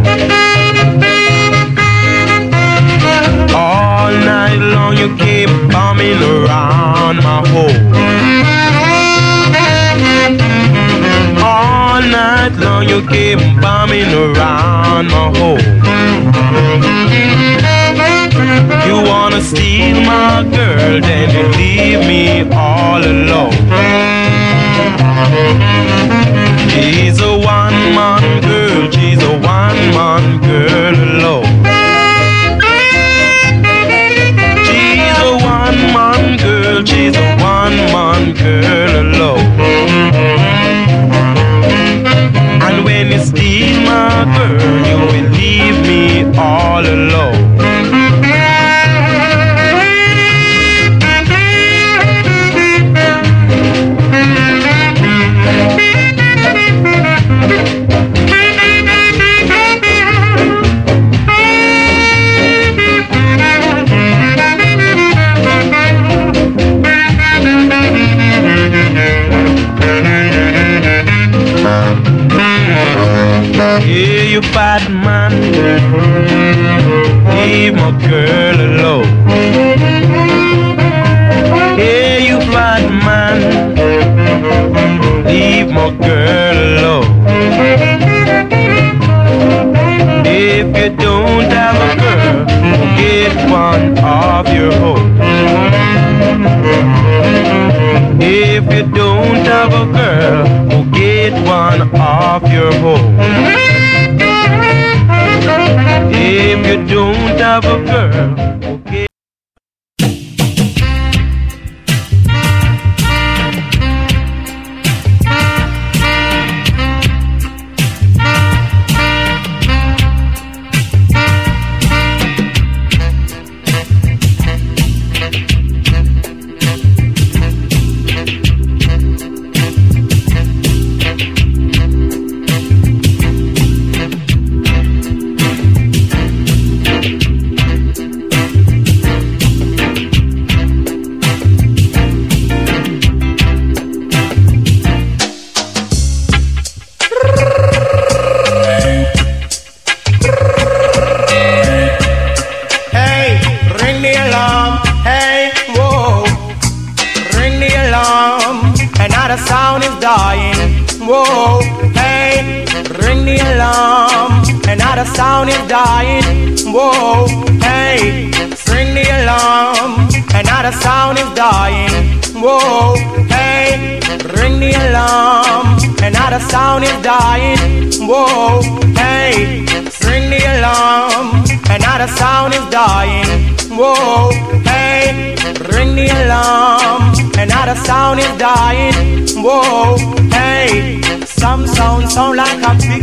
All 3.53 4.11
night 4.11 4.57
long 4.57 4.97
you 4.97 5.15
keep 5.17 5.49
coming 5.69 6.17
around 6.19 7.17
my 7.17 7.47
home. 7.47 7.94
Night 12.49 12.59
long 12.59 12.87
you 12.87 13.01
keep 13.07 13.39
bombing 13.61 14.11
around 14.13 15.07
my 15.07 15.27
home. 15.37 15.59
You 18.87 18.95
wanna 19.09 19.41
steal 19.41 19.97
my 20.01 20.43
girl, 20.51 21.01
then 21.01 21.29
you 21.35 21.43
leave 21.57 22.01
me 22.11 22.41
all 22.55 23.01
alone. 23.03 23.53
She's 26.69 27.19
a 27.19 27.33
one-man 27.37 28.41
girl, 28.41 28.91
she's 28.91 29.21
a 29.23 29.33
one-man 29.39 30.41
girl 30.41 30.95
alone. 31.09 31.44
My 44.05 44.54
Yeah, 73.83 74.23
you 74.23 74.41
fat 74.41 74.89
man, 74.89 75.31
leave 77.35 77.75
my 77.75 77.91
girl 78.07 78.57
alone. 78.67 79.05
Yeah, 81.77 82.17
you 82.17 82.39
fat 82.51 82.83
man, 83.05 83.37
leave 85.25 85.69
my 85.69 85.89
girl 85.91 86.57
alone. 86.67 87.09
If 90.25 90.67
you 90.77 90.89
don't 90.95 91.51
have 91.51 91.75
a 91.75 91.91
girl, 92.01 92.45
get 92.95 93.35
one 93.51 93.97
of 93.99 94.47
your 94.53 94.71
home. 94.79 95.17
If 98.21 98.63
you 98.73 98.83
don't 98.93 99.45
have 99.45 99.73
a 99.73 99.85
girl, 99.91 100.83
get 100.91 101.33
one 101.45 101.81
of 101.93 102.51
your 102.51 102.73
home. 102.79 103.14
Have 107.45 107.63
a 107.65 107.77
girl, 107.85 108.54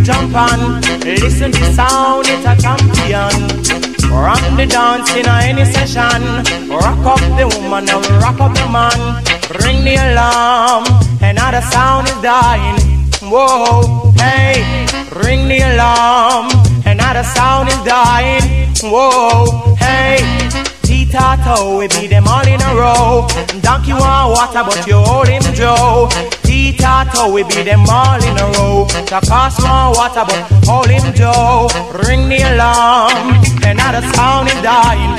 jump 0.05 0.35
on. 0.35 0.81
Listen 1.01 1.53
to 1.53 1.65
sound, 1.73 2.27
it's 2.29 2.47
a 2.47 2.55
champion. 2.61 3.35
Rock 4.11 4.43
the 4.57 4.67
dance 4.67 5.11
in 5.17 5.27
any 5.27 5.65
session. 5.65 6.23
Rock 6.69 7.05
up 7.07 7.23
the 7.39 7.47
woman 7.59 7.89
and 7.89 8.07
rock 8.23 8.41
up 8.41 8.55
the 8.55 8.67
man. 8.69 9.01
Ring 9.63 9.85
the 9.85 9.97
alarm. 9.97 10.85
Another 11.23 11.63
sound 11.63 12.09
is 12.09 12.21
dying. 12.21 12.79
Whoa, 13.23 14.13
hey, 14.19 14.87
ring 15.25 15.49
the 15.49 15.61
alarm. 15.73 16.51
Another 16.85 17.23
sound 17.23 17.69
is 17.69 17.81
dying. 17.85 18.43
Whoa, 18.83 19.75
hey. 19.77 20.19
Titato, 20.83 21.79
we 21.79 21.89
beat 21.89 22.09
them 22.09 22.27
all 22.29 22.47
in 22.47 22.61
a 22.61 22.75
row. 22.75 23.27
Donkey 23.63 23.93
want 23.93 24.33
water, 24.33 24.63
but 24.65 24.87
you 24.87 24.97
hold 24.97 25.29
him 25.29 25.43
Joe. 25.55 26.09
Titato, 26.83 27.33
we 27.33 27.45
beat 27.45 27.63
them 27.63 27.85
all 27.89 28.19
in 28.19 28.37
a 28.37 28.47
row. 28.59 28.87
The 28.91 29.25
cost 29.29 29.63
want 29.63 29.97
water, 29.97 30.25
but 30.27 30.43
hold 30.67 30.91
him 30.91 31.15
Joe. 31.15 31.69
Ring 32.09 32.29
the 32.29 32.43
alarm, 32.43 33.39
another 33.63 34.03
sound 34.11 34.49
is 34.49 34.61
dying. 34.63 35.15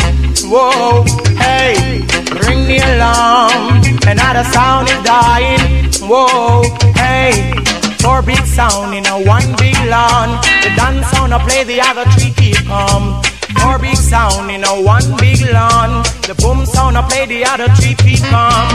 Whoa, 0.51 1.05
hey, 1.39 2.03
ring 2.43 2.67
the 2.67 2.83
alarm, 2.83 3.79
another 4.05 4.43
sound 4.51 4.89
is 4.89 5.01
dying. 5.03 5.87
Whoa, 6.03 6.63
hey, 6.99 7.53
four 8.01 8.21
big 8.21 8.43
sound 8.43 8.93
in 8.93 9.05
a 9.05 9.23
one 9.23 9.55
big 9.55 9.79
lawn. 9.87 10.43
The 10.63 10.73
dance 10.75 11.07
sound 11.11 11.33
I 11.33 11.39
play, 11.47 11.63
the 11.63 11.79
other 11.79 12.03
three 12.11 12.33
keep 12.33 12.57
calm. 12.67 13.23
Four 13.59 13.79
big 13.79 13.95
sound 13.95 14.51
in 14.51 14.63
a 14.63 14.81
one 14.81 15.15
big 15.17 15.41
lawn. 15.51 16.03
The 16.27 16.35
boom 16.41 16.65
sound 16.65 16.97
I 16.97 17.07
play, 17.07 17.25
the 17.25 17.45
other 17.45 17.69
three 17.75 17.95
keep 17.95 18.23
calm. 18.31 18.69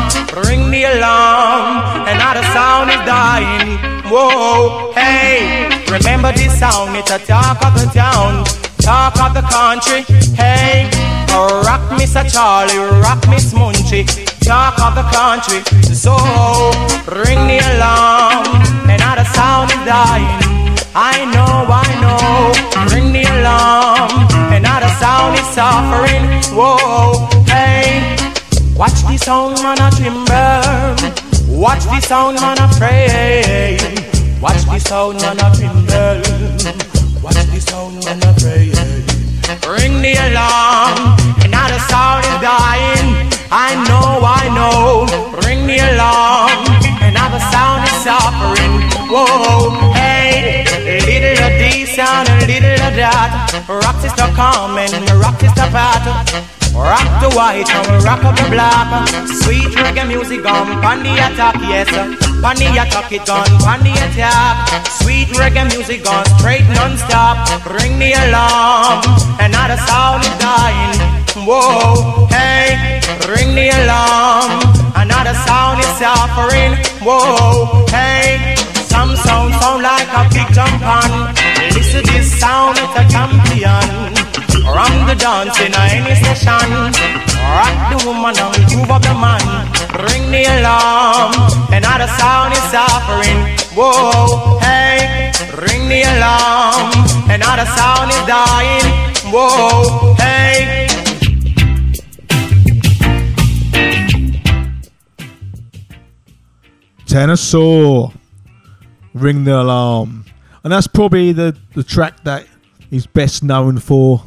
Ring 0.47 0.71
the 0.71 0.85
alarm, 0.85 2.07
another 2.07 2.45
sound 2.55 2.91
is 2.91 3.03
dying. 3.07 3.79
Whoa, 4.11 4.93
hey, 4.93 5.69
remember 5.91 6.33
this 6.33 6.59
sound? 6.59 6.97
It's 6.97 7.11
a 7.11 7.19
talk 7.19 7.65
of 7.65 7.75
the 7.75 7.87
town, 7.93 8.45
talk 8.81 9.19
of 9.21 9.35
the 9.35 9.43
country. 9.43 10.03
Hey. 10.35 10.91
Oh, 11.31 11.63
rock 11.65 11.83
Mr. 11.99 12.25
Charlie, 12.33 12.79
rock 13.01 13.21
Miss 13.29 13.53
Munchie, 13.53 14.05
talk 14.41 14.79
of 14.81 14.95
the 14.95 15.05
country. 15.13 15.61
So 15.95 16.17
ring 17.07 17.47
the 17.47 17.61
alarm, 17.77 18.47
another 18.89 19.25
sound 19.25 19.71
is 19.71 19.83
dying. 19.85 20.27
I 20.95 21.25
know, 21.33 21.67
I 21.69 21.87
know. 22.01 22.68
Ring 23.49 23.57
the 23.57 23.81
alarm, 24.05 24.53
another 24.53 24.89
sound 25.01 25.39
is 25.39 25.47
suffering. 25.57 26.25
Whoa, 26.53 27.29
hey, 27.47 28.17
watch 28.77 29.01
the 29.03 29.17
sound 29.17 29.63
man 29.63 29.81
a 29.81 29.91
timber. 29.91 30.97
Watch 31.49 31.85
the 31.85 32.01
sound 32.01 32.41
man 32.41 32.59
a 32.59 32.69
pray. 32.77 33.79
Watch 34.41 34.65
the 34.65 34.79
sound 34.79 35.21
man 35.23 35.39
a 35.41 35.51
timber. 35.57 36.21
Watch 37.23 37.41
the 37.49 37.61
sound 37.61 38.05
man 38.05 38.23
a 38.23 38.35
pray. 38.37 38.69
Ring 39.67 40.03
the 40.03 40.13
alarm, 40.29 41.17
another 41.43 41.79
sound 41.89 42.25
is 42.25 42.41
dying. 42.45 43.33
I 43.51 43.73
know, 43.89 44.21
I 44.25 44.49
know. 44.53 45.07
Ring 45.47 45.67
the 45.67 45.79
alarm, 45.79 46.67
another 47.01 47.41
sound 47.49 47.85
is 47.85 47.97
suffering. 48.05 48.83
Whoa, 49.09 49.88
this 51.71 51.95
sound, 51.97 52.29
a 52.29 52.47
little 52.47 52.87
of 52.87 52.95
that. 52.97 53.49
Come 54.35 54.79
and 54.79 54.95
rock 55.19 55.41
sister 55.41 55.69
pat. 55.75 56.05
Rock 56.75 57.11
the 57.21 57.31
white 57.35 57.69
and 57.69 58.05
rock 58.05 58.23
up 58.23 58.37
the 58.37 58.47
black. 58.51 59.09
Sweet 59.43 59.75
reggae 59.83 60.07
music 60.07 60.47
on 60.47 60.81
pan 60.81 61.03
the 61.03 61.13
attack, 61.19 61.57
yes. 61.67 61.91
Pan 61.91 62.57
the 62.57 62.71
attack 62.79 63.11
it 63.11 63.29
on 63.29 63.49
pan 63.67 63.83
the 63.83 63.93
attack. 63.99 64.87
Sweet 65.03 65.29
reggae 65.35 65.67
music 65.75 66.07
on 66.09 66.25
straight 66.39 66.67
non-stop. 66.71 67.67
Ring 67.67 67.99
the 67.99 68.13
alarm, 68.13 69.03
another 69.41 69.77
sound 69.89 70.23
is 70.23 70.37
dying. 70.39 70.99
Whoa, 71.43 72.27
hey, 72.31 73.01
ring 73.27 73.55
the 73.55 73.71
alarm, 73.83 74.63
another 74.95 75.35
sound 75.47 75.81
is 75.81 75.91
suffering. 75.99 76.79
Whoa, 77.03 77.87
hey, 77.91 78.55
some 78.89 79.15
sound 79.17 79.55
sound 79.61 79.83
like 79.83 80.09
a 80.21 80.23
big 80.33 80.49
jump 80.53 80.83
on. 80.83 81.35
Listen 81.75 82.03
this 82.05 82.29
sound, 82.41 82.77
it's 82.81 82.97
a 82.97 83.05
champion. 83.13 83.89
Ram 84.65 85.07
the 85.07 85.15
dance 85.15 85.59
in 85.61 85.73
any 85.75 86.15
session. 86.23 86.93
Rock 87.57 87.77
the 87.91 87.99
woman 88.07 88.35
and 88.37 88.57
move 88.75 88.91
up 88.91 89.03
the 89.03 89.15
man. 89.15 89.45
Ring 90.07 90.31
the 90.31 90.45
alarm, 90.57 91.33
another 91.73 92.09
sound 92.19 92.53
is 92.53 92.65
suffering. 92.73 93.39
Whoa, 93.77 94.59
hey, 94.61 95.33
ring 95.65 95.89
the 95.89 96.03
alarm, 96.13 96.91
another 97.31 97.67
sound 97.77 98.11
is 98.11 98.23
dying. 98.27 98.87
Whoa, 99.33 100.15
hey. 100.19 100.89
Tenor 107.07 107.37
Ring 109.21 109.45
the 109.45 109.61
Alarm. 109.61 110.25
And 110.65 110.73
that's 110.73 110.87
probably 110.87 111.33
the, 111.33 111.57
the 111.75 111.83
track 111.83 112.23
that 112.25 112.47
he's 112.91 113.07
best 113.07 113.43
known 113.43 113.79
for. 113.79 114.23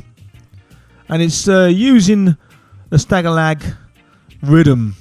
And 1.09 1.21
it's 1.21 1.47
uh, 1.47 1.65
using 1.65 2.37
the 2.89 2.97
Stalag 2.97 3.75
rhythm. 4.41 4.95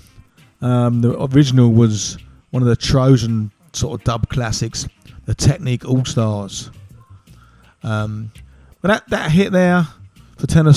Um, 0.60 1.00
the 1.00 1.22
original 1.22 1.72
was 1.72 2.18
one 2.50 2.62
of 2.62 2.68
the 2.68 2.76
Trojan 2.76 3.50
sort 3.72 4.00
of 4.00 4.04
dub 4.04 4.28
classics, 4.28 4.88
the 5.26 5.34
Technique 5.34 5.88
All 5.88 6.04
Stars. 6.04 6.70
Um, 7.82 8.32
but 8.80 8.88
that, 8.88 9.08
that 9.10 9.30
hit 9.30 9.52
there 9.52 9.86
for 10.36 10.46
Tenor 10.46 10.72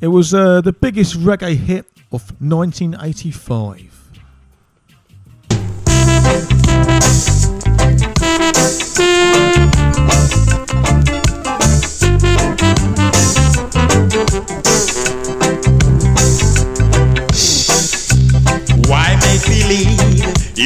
it 0.00 0.08
was 0.08 0.34
uh, 0.34 0.60
the 0.60 0.72
biggest 0.72 1.18
reggae 1.18 1.56
hit 1.56 1.86
of 2.12 2.30
1985. 2.40 3.95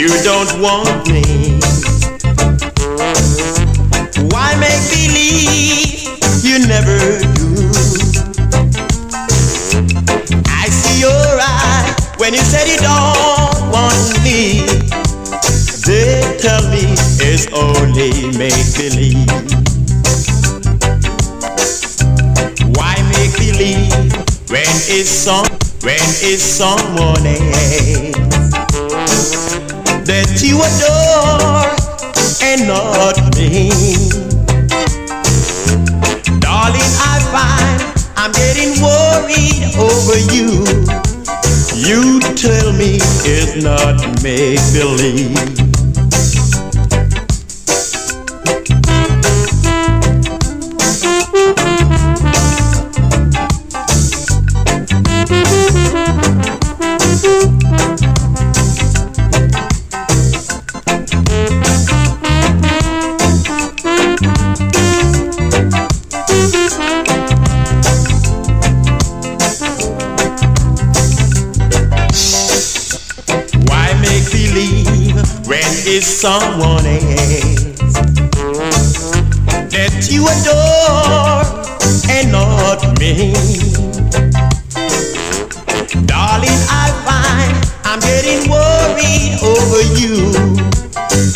You 0.00 0.08
don't 0.22 0.62
want 0.62 1.06
me? 1.12 1.60
Why 4.32 4.56
make 4.56 4.80
believe 4.88 6.08
you 6.42 6.56
never 6.66 6.96
do? 7.36 7.68
I 10.48 10.70
see 10.70 11.00
your 11.00 11.26
eye 11.38 11.94
when 12.16 12.32
you 12.32 12.40
said 12.40 12.66
you 12.66 12.78
don't 12.78 13.70
want 13.70 14.24
me. 14.24 14.64
They 15.84 16.24
tell 16.40 16.62
me 16.70 16.96
it's 17.20 17.52
only 17.52 18.10
make 18.38 18.72
believe. 18.80 19.28
Why 22.74 22.96
make 23.12 23.36
believe 23.36 24.14
when 24.48 24.72
it's 24.88 25.10
some 25.10 25.44
when 25.82 26.00
it's 26.24 26.42
someone 26.42 27.26
else 27.26 28.29
that 30.10 30.42
you 30.42 30.58
adore 30.58 31.70
and 32.42 32.66
not 32.66 33.14
me? 33.38 33.70
Darling, 36.40 36.92
I 36.98 37.22
find 37.30 37.78
I'm 38.16 38.32
getting 38.32 38.74
worried 38.82 39.70
over 39.78 40.18
you. 40.34 40.66
You 41.76 42.18
tell 42.34 42.72
me 42.72 42.98
it's 43.22 43.62
not 43.62 44.02
make 44.20 44.58
believe. 44.74 45.69
It's 75.92 76.06
someone 76.06 76.86
else 76.86 77.64
that 79.74 80.06
you 80.08 80.22
adore 80.22 81.42
and 82.08 82.30
not 82.30 82.80
me? 83.00 83.32
Darling, 86.06 86.60
I 86.70 86.86
find 87.02 87.56
I'm 87.82 87.98
getting 87.98 88.48
worried 88.48 89.34
over 89.42 89.82
you. 89.98 90.30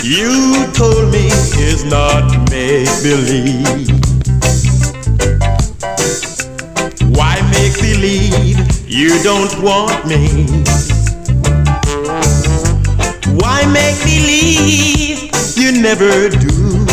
You 0.04 0.70
told 0.72 1.10
me 1.10 1.26
it's 1.58 1.82
not 1.82 2.22
make 2.48 2.86
believe. 3.02 3.90
Why 7.16 7.42
make 7.50 7.74
believe 7.80 8.56
you 8.86 9.20
don't 9.24 9.60
want 9.60 10.06
me? 10.06 10.93
Why 13.54 13.66
make 13.66 13.98
believe 14.02 15.30
you 15.56 15.70
never 15.80 16.28
do? 16.28 16.84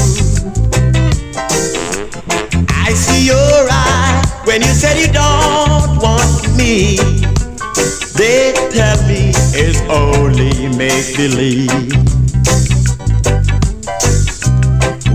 I 2.70 2.94
see 2.94 3.26
your 3.26 3.68
eye 3.72 4.22
when 4.46 4.62
you 4.62 4.68
said 4.68 4.96
you 5.02 5.12
don't 5.12 5.98
want 5.98 6.56
me. 6.56 6.98
They 8.14 8.54
tell 8.70 8.96
me 9.08 9.34
it's 9.58 9.82
only 9.90 10.68
make 10.78 11.18
believe. 11.18 11.98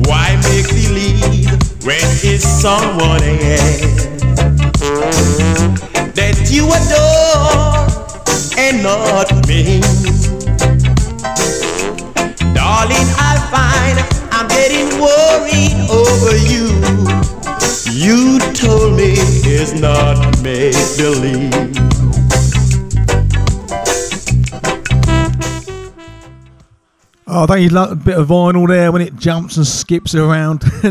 Why 0.08 0.34
make 0.48 0.68
believe 0.68 1.48
when 1.86 2.06
it's 2.26 2.44
someone 2.44 3.22
else 3.22 4.02
that 6.18 6.48
you 6.50 6.66
adore 6.74 7.86
and 8.58 8.82
not 8.82 9.46
me? 9.46 10.15
Darling, 12.54 13.08
I 13.18 13.36
find 13.52 13.96
I'm 14.32 14.48
getting 14.48 14.88
worried 15.00 15.76
over 15.90 16.36
you. 16.50 16.66
You 17.92 18.38
told 18.52 18.96
me 18.96 19.14
it's 19.44 19.72
not 19.80 20.42
make 20.42 20.74
believe. 20.96 21.76
Oh, 27.28 27.44
don't 27.44 27.60
you 27.60 27.68
love 27.68 27.92
a 27.92 27.96
bit 27.96 28.16
of 28.16 28.28
vinyl 28.28 28.66
there 28.66 28.90
when 28.92 29.02
it 29.02 29.16
jumps 29.16 29.56
and 29.56 29.66
skips 29.66 30.14
around? 30.14 30.62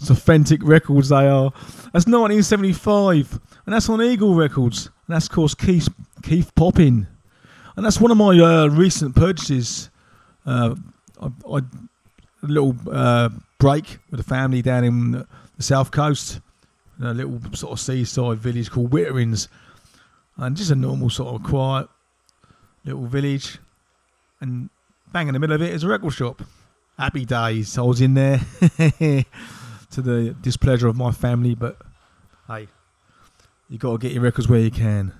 it's 0.00 0.10
authentic 0.10 0.62
records 0.62 1.08
they 1.08 1.28
are. 1.28 1.50
That's 1.92 2.06
1975, 2.06 3.40
and 3.64 3.74
that's 3.74 3.88
on 3.88 4.02
Eagle 4.02 4.34
Records, 4.34 4.86
and 5.06 5.14
that's 5.14 5.26
of 5.26 5.32
course 5.32 5.54
Keith 5.54 5.88
Keith 6.22 6.54
Poppin, 6.54 7.06
and 7.76 7.84
that's 7.84 8.00
one 8.00 8.10
of 8.10 8.16
my 8.16 8.38
uh, 8.38 8.66
recent 8.68 9.14
purchases. 9.16 9.90
Uh, 10.44 10.74
I, 11.20 11.26
I 11.50 11.58
a 12.44 12.46
little 12.46 12.76
uh, 12.90 13.28
break 13.58 13.98
with 14.10 14.18
the 14.18 14.24
family 14.24 14.62
down 14.62 14.84
in 14.84 15.12
the 15.12 15.62
south 15.62 15.90
coast, 15.92 16.40
a 17.00 17.14
little 17.14 17.40
sort 17.54 17.72
of 17.72 17.80
seaside 17.80 18.38
village 18.38 18.70
called 18.70 18.90
Witterings, 18.90 19.48
and 20.36 20.56
just 20.56 20.70
a 20.70 20.74
normal 20.74 21.08
sort 21.08 21.34
of 21.34 21.48
quiet 21.48 21.88
little 22.84 23.06
village 23.06 23.58
and 24.40 24.68
bang 25.12 25.28
in 25.28 25.34
the 25.34 25.38
middle 25.38 25.54
of 25.54 25.62
it 25.62 25.72
is 25.72 25.84
a 25.84 25.88
record 25.88 26.12
shop. 26.12 26.42
Happy 26.98 27.24
days. 27.24 27.78
I 27.78 27.82
was 27.82 28.00
in 28.00 28.14
there 28.14 28.38
to 28.78 30.02
the 30.02 30.34
displeasure 30.40 30.88
of 30.88 30.96
my 30.96 31.12
family, 31.12 31.54
but 31.54 31.78
hey, 32.48 32.68
you 33.68 33.78
got 33.78 33.92
to 33.92 33.98
get 33.98 34.12
your 34.12 34.22
records 34.22 34.48
where 34.48 34.60
you 34.60 34.70
can. 34.70 35.12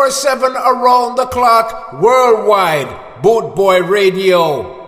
24 0.00 0.10
7 0.12 0.52
around 0.56 1.16
the 1.16 1.26
clock 1.26 1.92
worldwide. 2.00 3.22
Boot 3.22 3.54
Boy 3.54 3.82
Radio. 3.82 4.79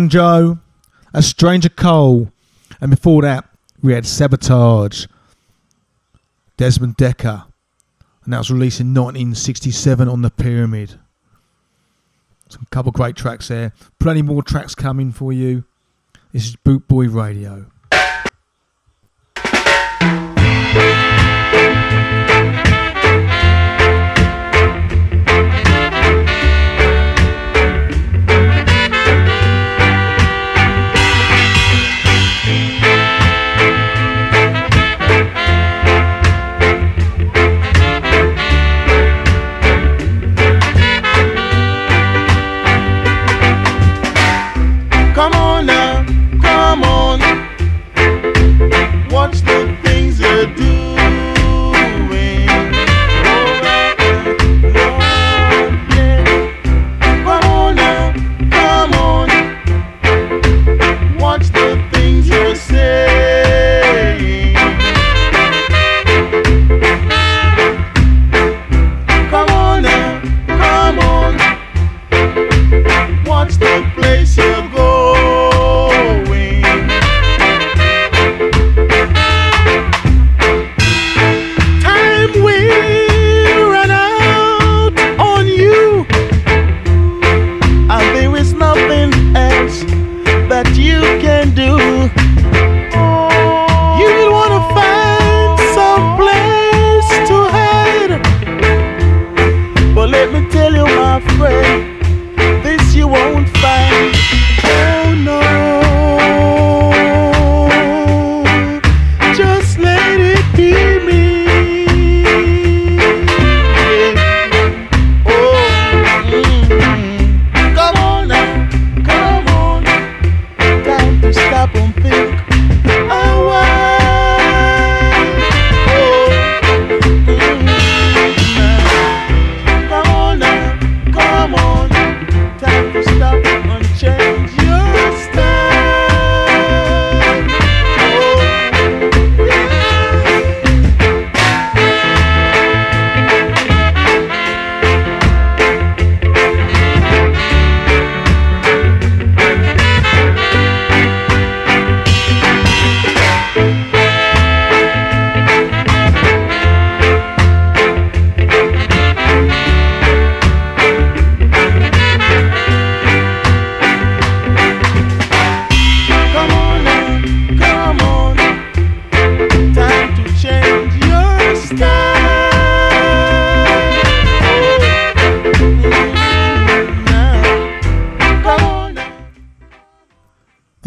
Banjo, 0.00 0.58
A 1.12 1.20
Stranger 1.20 1.68
Cole, 1.68 2.32
and 2.80 2.90
before 2.90 3.20
that, 3.20 3.44
we 3.82 3.92
had 3.92 4.06
Sabotage, 4.06 5.04
Desmond 6.56 6.96
Dekker, 6.96 7.44
and 8.24 8.32
that 8.32 8.38
was 8.38 8.50
released 8.50 8.80
in 8.80 8.94
1967 8.94 10.08
on 10.08 10.22
the 10.22 10.30
Pyramid. 10.30 10.98
Some 12.48 12.66
couple 12.70 12.92
great 12.92 13.14
tracks 13.14 13.48
there. 13.48 13.74
Plenty 13.98 14.22
more 14.22 14.42
tracks 14.42 14.74
coming 14.74 15.12
for 15.12 15.34
you. 15.34 15.64
This 16.32 16.46
is 16.46 16.56
Boot 16.56 16.88
Boy 16.88 17.06
Radio. 17.06 17.69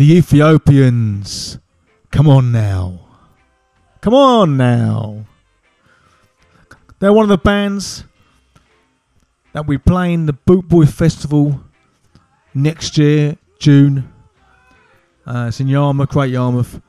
The 0.03 0.17
Ethiopians. 0.17 1.59
Come 2.11 2.27
on 2.27 2.51
now. 2.51 3.07
Come 4.01 4.13
on 4.13 4.57
now. 4.57 5.23
They're 6.99 7.13
one 7.13 7.23
of 7.23 7.29
the 7.29 7.37
bands 7.37 8.03
that 9.53 9.65
we 9.65 9.77
play 9.77 10.11
in 10.11 10.25
the 10.25 10.33
Bootboy 10.33 10.89
Festival 10.89 11.61
next 12.53 12.97
year, 12.97 13.37
June. 13.59 14.11
Uh, 15.25 15.45
it's 15.47 15.61
in 15.61 15.69
Yarmouth, 15.69 16.09
Great 16.09 16.31
Yarmouth. 16.31 16.81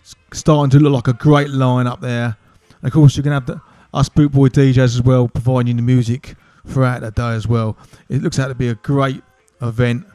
It's 0.00 0.14
starting 0.32 0.70
to 0.70 0.82
look 0.82 0.94
like 0.94 1.08
a 1.14 1.18
great 1.18 1.50
line 1.50 1.86
up 1.86 2.00
there. 2.00 2.38
And 2.80 2.86
of 2.86 2.92
course, 2.94 3.14
you 3.18 3.22
can 3.22 3.32
have 3.32 3.44
the, 3.44 3.60
us 3.92 4.08
Bootboy 4.08 4.48
DJs 4.48 4.78
as 4.78 5.02
well, 5.02 5.28
providing 5.28 5.76
the 5.76 5.82
music 5.82 6.34
throughout 6.66 7.02
the 7.02 7.10
day 7.10 7.34
as 7.34 7.46
well. 7.46 7.76
It 8.08 8.22
looks 8.22 8.38
out 8.38 8.48
to 8.48 8.54
be 8.54 8.68
a 8.68 8.74
great 8.76 9.22
event. 9.60 10.06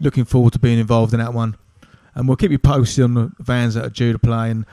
Looking 0.00 0.24
forward 0.24 0.52
to 0.54 0.58
being 0.58 0.80
involved 0.80 1.12
in 1.14 1.20
that 1.20 1.32
one. 1.32 1.56
And 2.14 2.28
we'll 2.28 2.36
keep 2.36 2.50
you 2.50 2.58
posted 2.58 3.04
on 3.04 3.14
the 3.14 3.32
vans 3.38 3.74
that 3.74 3.84
are 3.84 3.90
due 3.90 4.12
to 4.12 4.18
play 4.18 4.50
and, 4.50 4.66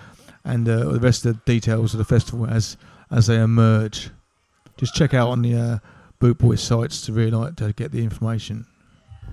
and 0.43 0.67
uh, 0.67 0.91
the 0.91 0.99
rest 0.99 1.25
of 1.25 1.35
the 1.35 1.41
details 1.51 1.93
of 1.93 1.97
the 1.97 2.05
festival 2.05 2.45
as 2.47 2.77
as 3.11 3.27
they 3.27 3.39
emerge. 3.39 4.09
Just 4.77 4.95
check 4.95 5.13
out 5.13 5.29
on 5.29 5.41
the 5.41 5.55
uh, 5.55 5.79
Bootboy 6.21 6.59
sites 6.59 7.01
to 7.05 7.13
really 7.13 7.31
like 7.31 7.55
to 7.57 7.73
get 7.73 7.91
the 7.91 8.03
information. 8.03 8.65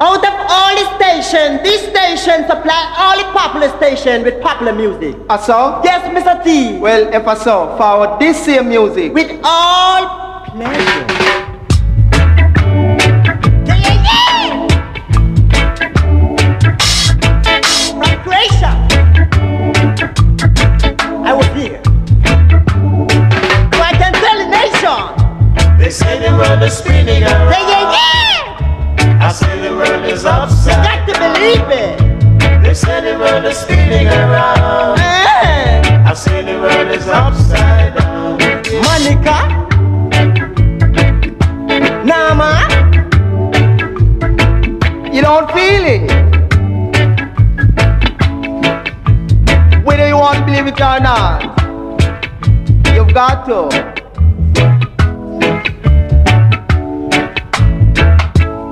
Out 0.01 0.19
of 0.19 0.35
all 0.51 0.75
the 0.75 0.97
stations, 0.97 1.63
this 1.63 1.81
station 1.83 2.47
supply 2.47 2.95
all 2.99 3.17
the 3.17 3.33
popular 3.33 3.69
station 3.79 4.23
with 4.23 4.43
popular 4.43 4.73
music. 4.73 5.17
I 5.31 5.39
saw? 5.39 5.83
Yes, 5.83 6.07
Mr. 6.15 6.45
T. 6.45 6.79
Well, 6.79 7.13
if 7.15 7.27
I 7.27 7.35
saw, 7.35 7.77
forward 7.79 8.21
this 8.21 8.45
same 8.45 8.69
music. 8.69 9.15
With 9.15 9.41
all 9.43 10.45
pleasure. 10.45 11.46
Croatia. 18.47 18.73
I 21.25 21.33
was 21.33 21.47
here. 21.49 21.81
So 23.75 23.81
I 23.83 23.93
can 23.99 24.13
tell 24.13 24.39
the 24.39 24.49
nation. 24.49 25.79
They 25.79 25.91
say 25.91 26.19
the 26.21 26.37
world 26.37 26.63
is 26.63 26.77
spinning 26.79 27.23
around. 27.25 27.51
Yeah, 27.51 27.69
yeah, 27.69 27.93
yeah. 28.99 29.27
I 29.27 29.33
say 29.33 29.61
the 29.61 29.75
world 29.75 30.05
is 30.05 30.25
upside. 30.25 30.77
You 30.79 30.85
got 30.85 31.07
to 31.07 31.15
believe 31.19 31.71
it. 31.71 32.63
They 32.63 32.75
say 32.75 33.01
the 33.01 33.19
world 33.19 33.45
is 33.45 33.57
spinning 33.57 34.07
around. 34.07 34.99
Eh. 35.01 36.05
I 36.07 36.15
say 36.15 36.43
the 36.45 36.59
world 36.61 36.89
is 36.95 37.07
upside 37.09 37.97
down. 37.97 38.39
Monica. 38.87 39.39
Nama. 42.05 42.69
You 45.13 45.23
don't 45.23 45.51
feel 45.53 45.85
it. 45.85 46.06
Whether 49.87 50.09
you 50.09 50.17
want 50.17 50.39
to 50.39 50.45
believe 50.45 50.67
it 50.67 50.81
or 50.81 51.01
not, 51.01 51.43
you've 52.95 53.15
got 53.15 53.47
to. 53.47 53.71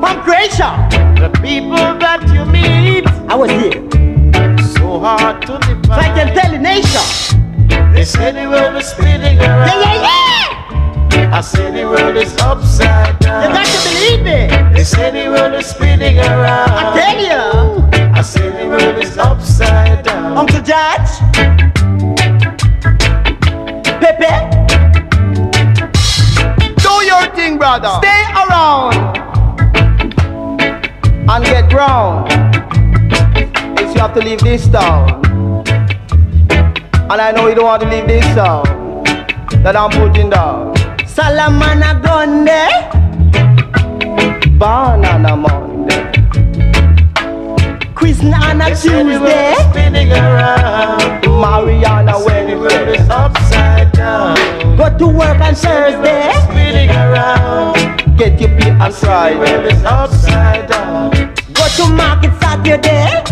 From 0.00 0.16
Croatia. 0.24 0.70
The 1.16 1.30
people 1.40 1.76
that 2.04 2.20
you 2.34 2.44
meet, 2.44 3.06
I 3.30 3.34
was 3.34 3.50
here. 3.50 3.80
so 4.76 4.98
hard 5.00 5.40
to 5.42 5.46
So 5.46 5.54
I 5.56 5.74
define. 5.74 6.14
can 6.16 6.34
tell 6.36 6.50
the 6.52 6.58
nation. 6.58 7.06
They 7.94 8.04
say 8.04 8.32
the 8.32 8.48
world 8.50 8.76
is 8.76 8.86
spinning 8.88 9.38
around. 9.38 9.68
yeah, 9.68 9.94
yeah. 9.94 11.10
Yeah. 11.14 11.38
I 11.38 11.40
say 11.40 11.70
the 11.70 11.84
world 11.88 12.16
is 12.16 12.36
upside 12.38 13.18
down. 13.20 13.42
You 13.44 13.48
got 13.56 13.66
to 13.66 13.88
believe 13.88 14.26
it. 14.26 14.74
They 14.74 14.84
say 14.84 15.10
the 15.10 15.30
world 15.30 15.54
is 15.54 15.66
spinning 15.66 16.18
around. 16.18 16.70
I 16.70 16.82
tell 17.00 17.18
you. 17.30 17.93
I 18.16 18.22
say 18.22 18.48
the 18.48 18.68
world 18.68 19.02
is 19.02 19.18
upside 19.18 20.04
down. 20.04 20.36
Uncle 20.38 20.62
George. 20.62 21.10
Pepe. 24.00 24.34
Do 26.78 26.92
your 27.04 27.26
thing, 27.34 27.58
brother. 27.58 27.90
Stay 27.98 28.22
around 28.42 28.94
and 31.28 31.44
get 31.44 31.68
ground. 31.68 32.30
Is 33.80 33.94
you 33.94 34.00
have 34.00 34.14
to 34.14 34.20
leave 34.20 34.40
this 34.40 34.68
town. 34.68 35.22
And 37.10 37.20
I 37.20 37.32
know 37.32 37.48
you 37.48 37.56
don't 37.56 37.64
want 37.64 37.82
to 37.82 37.88
leave 37.88 38.06
this 38.06 38.24
town 38.34 38.64
that 39.64 39.74
I'm 39.76 39.90
putting 39.90 40.30
down. 40.30 40.74
Salamana 41.04 42.00
Gonde. 42.00 42.62
Banana 44.56 45.36
Monday. 45.36 46.23
Quizna 48.04 48.38
on 48.50 48.60
a 48.60 48.64
They 48.68 48.74
say 48.74 48.88
the 48.90 48.96
world 49.18 49.22
Tuesday. 49.22 49.54
spinning 49.70 50.12
around. 50.12 51.24
Mariana 51.40 52.12
I 52.12 52.20
say 52.20 52.44
the 52.50 52.56
world 52.58 52.72
Wednesday. 52.72 53.02
is 53.02 53.08
upside 53.08 53.92
down. 53.92 54.36
Go 54.76 54.98
to 54.98 55.06
work 55.08 55.40
on 55.40 55.54
Thursday. 55.54 56.30
Spinning 56.44 56.90
around. 56.90 57.76
Get 58.18 58.38
your 58.38 58.50
pay 58.58 58.72
on 58.72 58.92
Friday. 58.92 59.72
upside 59.86 60.68
down. 60.68 61.12
Go 61.54 61.66
to 61.76 61.88
market 61.94 62.32
Saturday. 62.42 63.24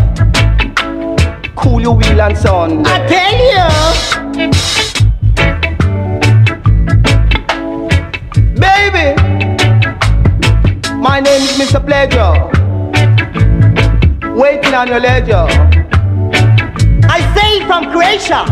Cool 1.55 1.83
your 1.83 1.95
wheel 1.95 2.23
on 2.23 2.35
Sunday. 2.35 2.91
I 2.91 3.07
tell 3.13 3.39
you. 3.53 3.69
Baby, 8.57 9.07
my 10.97 11.21
name 11.21 11.43
is 11.43 11.59
Mr. 11.59 11.79
Pleasure. 11.87 12.62
Waiting 14.43 14.75
on 14.75 14.89
your 14.89 14.99
ledger. 14.99 15.47
I 17.09 17.21
say 17.33 17.65
from 17.65 17.93
Croatia. 17.93 18.43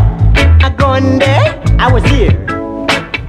Agonde. 0.63 1.35
I 1.81 1.91
was 1.91 2.01
here. 2.05 2.31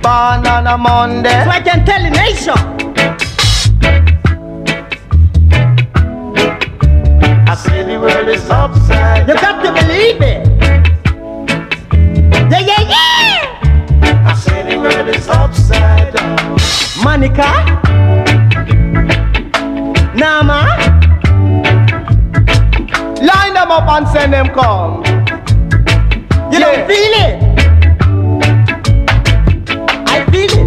Born 0.01 0.47
on 0.47 0.69
a 0.69 0.79
Monday. 0.79 1.43
So 1.43 1.51
I 1.51 1.61
can 1.61 1.85
tell 1.85 2.01
the 2.01 2.11
nation. 2.11 2.55
I 7.49 7.55
see 7.57 7.83
the 7.83 7.99
world 7.99 8.29
is 8.29 8.49
upside 8.49 9.27
You 9.27 9.35
got 9.35 9.61
to 9.65 9.73
believe 9.73 10.23
it. 10.23 10.47
Yeah, 12.49 12.61
yeah, 12.61 12.83
yeah. 12.95 14.25
I 14.25 14.35
say 14.37 14.63
the 14.71 14.79
world 14.79 15.09
is 15.09 15.27
upside 15.27 16.15
down. 16.15 16.59
Monica. 17.03 17.51
Nama. 20.15 21.12
Line 23.23 23.55
them 23.55 23.71
up 23.71 23.89
and 23.89 24.09
send 24.09 24.33
them 24.33 24.49
come. 24.49 25.03
You 26.53 26.59
Yeah. 26.59 26.65
don't 26.67 26.87
feel 26.91 27.13
it. 27.27 27.35
I 30.09 30.25
feel 30.31 30.53
it. 30.63 30.67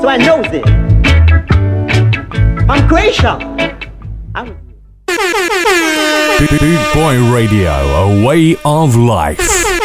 So 0.00 0.08
I 0.08 0.16
knows 0.16 0.46
it. 0.52 0.66
I'm 2.70 2.86
Croatia. 2.88 3.34
I'm 4.34 4.56
Boot 6.60 6.82
Boy 6.94 7.16
Radio, 7.32 7.72
a 7.72 8.24
way 8.26 8.56
of 8.64 8.94
life. 8.96 9.77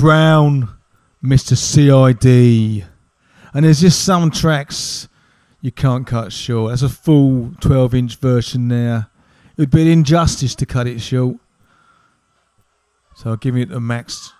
Brown, 0.00 0.70
Mr. 1.22 1.54
CID. 1.54 2.86
And 3.52 3.64
there's 3.66 3.82
just 3.82 4.02
some 4.02 4.30
tracks 4.30 5.08
you 5.60 5.70
can't 5.70 6.06
cut 6.06 6.32
short. 6.32 6.70
That's 6.70 6.80
a 6.80 6.88
full 6.88 7.52
12 7.60 7.94
inch 7.94 8.16
version 8.16 8.68
there. 8.68 9.08
It 9.52 9.58
would 9.58 9.70
be 9.70 9.82
an 9.82 9.88
injustice 9.88 10.54
to 10.54 10.64
cut 10.64 10.86
it 10.86 11.02
short. 11.02 11.36
So 13.14 13.30
I'll 13.30 13.36
give 13.36 13.58
it 13.58 13.70
a 13.70 13.78
max. 13.78 14.32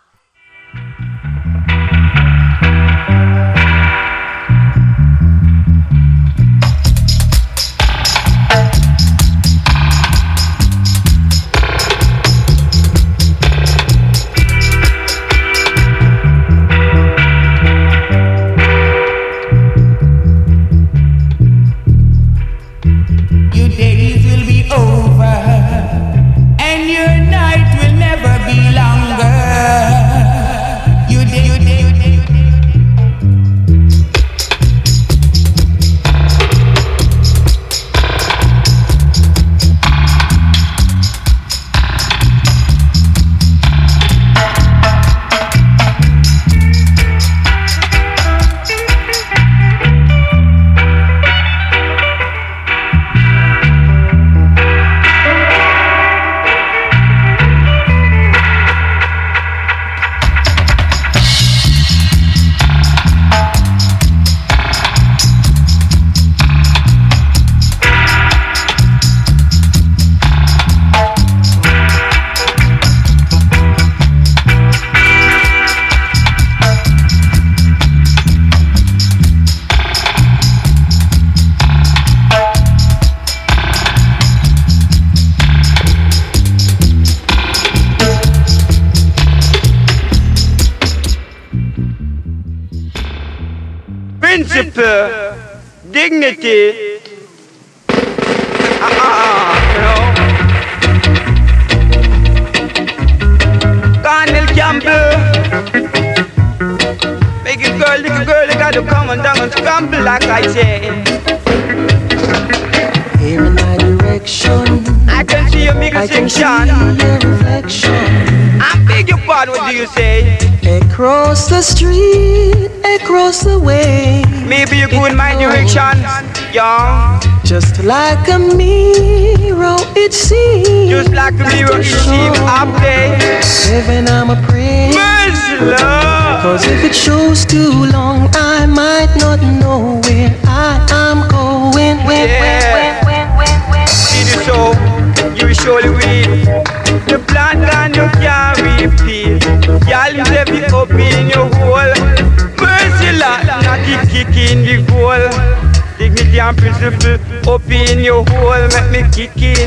Make 159.21 159.37
me 159.37 159.60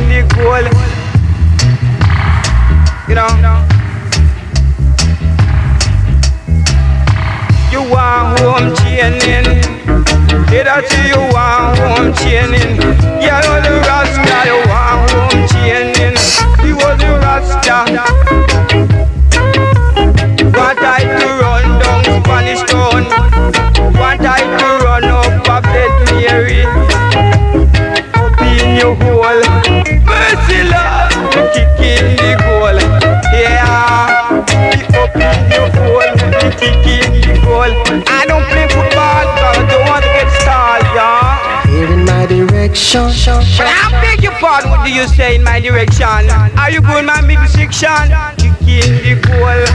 pardon, 44.53 44.69
what 44.69 44.85
do 44.85 44.93
you 44.93 45.07
say 45.07 45.35
in 45.35 45.43
my 45.43 45.59
direction? 45.59 46.29
Are 46.59 46.69
you 46.69 46.81
going 46.81 47.05
my 47.05 47.21
middle 47.21 47.47
section? 47.47 47.89
Kick 48.37 48.85
in 48.85 49.01
the 49.01 49.13
goal. 49.25 49.65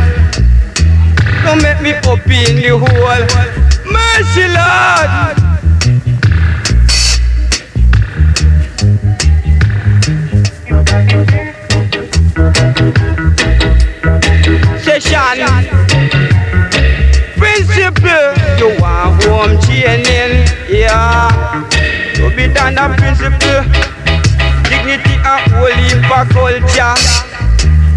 Don't 1.43 1.61
make 1.63 1.81
me 1.83 1.95
up 1.95 2.27
in 2.27 2.57
the 2.63 2.79
hole. 2.79 3.25
Mercy, 3.91 4.47
Lord. 4.55 5.09
Session. 14.81 15.39
Principle. 17.37 18.31
You 18.59 18.81
want 18.81 19.25
home 19.25 19.61
chaining. 19.63 20.47
Yeah. 20.71 21.67
To 22.15 22.31
be 22.37 22.53
done 22.53 22.79
a 22.79 22.95
principle. 22.97 23.88
Dignity 25.29 25.45
and 25.45 25.53
holy 25.53 25.89
for 26.09 26.25
culture. 26.33 26.95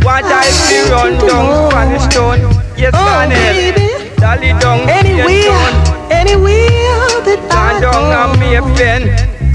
What 0.04 0.26
I 0.26 0.50
feel 0.68 0.92
run 0.92 1.14
down 1.28 1.72
Spanish 1.72 2.08
town. 2.14 2.40
Yes, 2.78 2.92
Oh, 2.96 3.06
Daniel. 3.06 3.40
Eh. 3.40 3.72
baby. 3.72 4.16
Dolly 4.18 4.52
down. 4.60 4.80
Anywhere, 4.90 5.62
anywhere 6.12 7.08
that 7.26 7.40
I 7.52 7.80
Stand 7.80 7.82
down 7.82 8.32
and 8.32 8.40
me 8.40 8.56
a 8.56 8.62
go. 8.62 8.76
pen. 8.76 9.02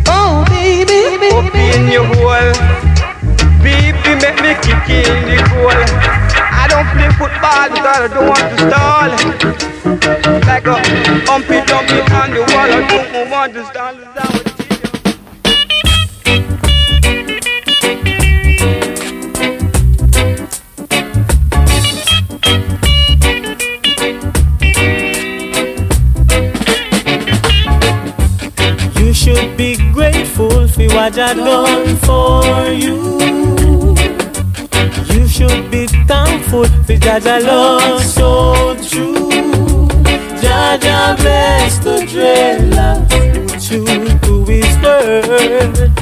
Oh, 0.09 0.45
baby, 0.49 1.29
Up 1.35 1.55
in 1.55 1.89
your 1.93 2.07
hole. 2.07 2.55
Baby, 3.63 4.13
make 4.23 4.39
me 4.41 4.55
kick 4.63 4.89
in 4.89 5.27
the 5.27 5.37
goal. 5.51 5.75
I 5.75 6.67
don't 6.71 6.87
play 6.95 7.11
football 7.19 7.69
because 7.69 7.99
I 7.99 8.09
don't 8.09 8.29
want 8.31 8.47
to 8.47 8.57
stall. 8.65 9.11
Like 10.47 10.67
a 10.67 10.77
humpy 11.27 11.59
dumpy 11.67 12.01
on 12.15 12.31
the 12.31 12.41
wall. 12.41 12.71
I 12.71 13.13
don't 13.13 13.31
want 13.31 13.53
to 13.55 13.65
stall. 13.67 14.56
What 30.97 31.19
I 31.19 31.35
done 31.35 31.97
for 32.07 32.73
you. 32.73 32.97
You 35.13 35.29
should 35.29 35.71
be 35.71 35.87
thankful 36.09 36.65
for 36.65 36.97
Jah 36.97 37.21
Jah 37.21 37.41
love 37.41 38.03
so 38.03 38.75
true. 38.89 39.29
Jah 40.41 40.79
Jah 40.81 41.15
bless 41.19 41.79
the 41.81 41.99
dreadlocks 42.11 43.13
who 43.69 43.85
true 43.85 44.19
to 44.23 44.45
his 44.51 44.77
word. 44.83 45.93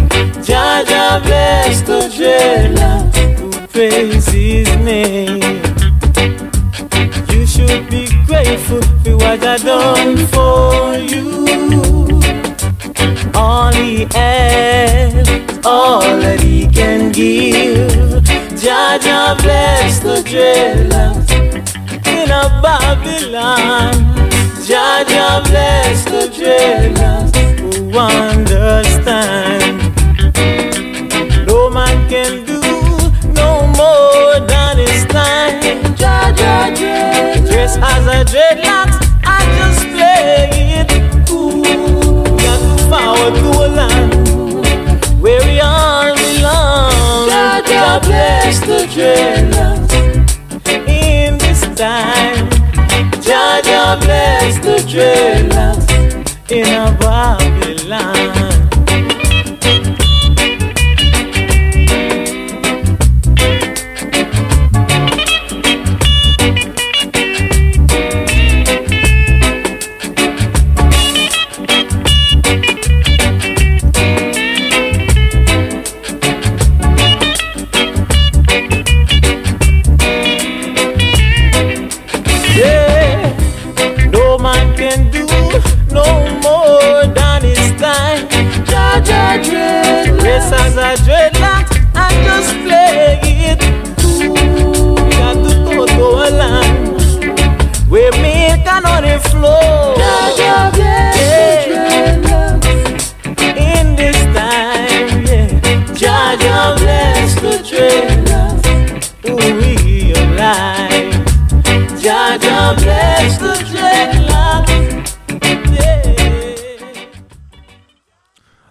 Jah 0.46 0.84
Jah 0.86 1.20
bless 1.24 1.80
the 1.80 2.08
dreadlocks 2.14 3.16
who 3.38 3.50
praise 3.74 4.26
his 4.28 4.68
name. 4.76 5.42
You 7.32 7.44
should 7.46 7.90
be 7.90 8.06
grateful 8.26 8.80
for 9.02 9.16
what 9.16 9.44
I 9.44 9.56
done 9.58 10.26
for 10.28 10.96
you. 10.98 11.53
All 13.36 13.72
he 13.72 14.06
has, 14.12 15.28
all 15.64 16.00
that 16.00 16.40
he 16.40 16.66
can 16.68 17.10
give. 17.12 18.22
Jah 18.60 18.98
Jah 19.02 19.36
bless 19.42 19.98
the 19.98 20.22
dreadlocks 20.22 21.30
in 22.06 22.30
a 22.30 22.60
Babylon. 22.62 23.92
Jah 24.64 25.04
Jah 25.06 25.42
bless 25.48 26.04
the 26.04 26.28
dreadlocks 26.36 27.34
who 27.60 27.98
understand. 27.98 29.74
No 31.46 31.70
man 31.70 32.08
can 32.08 32.44
do 32.46 32.60
no 33.32 33.66
more 33.76 34.46
than 34.46 34.78
his 34.78 35.04
time. 35.06 35.60
Jah 35.96 36.32
Jah 36.36 36.70
dress 37.46 37.76
as 37.76 38.06
a 38.06 38.24
dreadlocks, 38.24 38.93
in 48.96 49.50
this 51.38 51.62
time. 51.74 52.48
Jah 53.20 53.60
Jah 53.64 53.98
bless 54.00 54.58
the 54.58 54.76
dreadlocks 54.86 55.90
in 56.50 56.66
a 56.66 56.96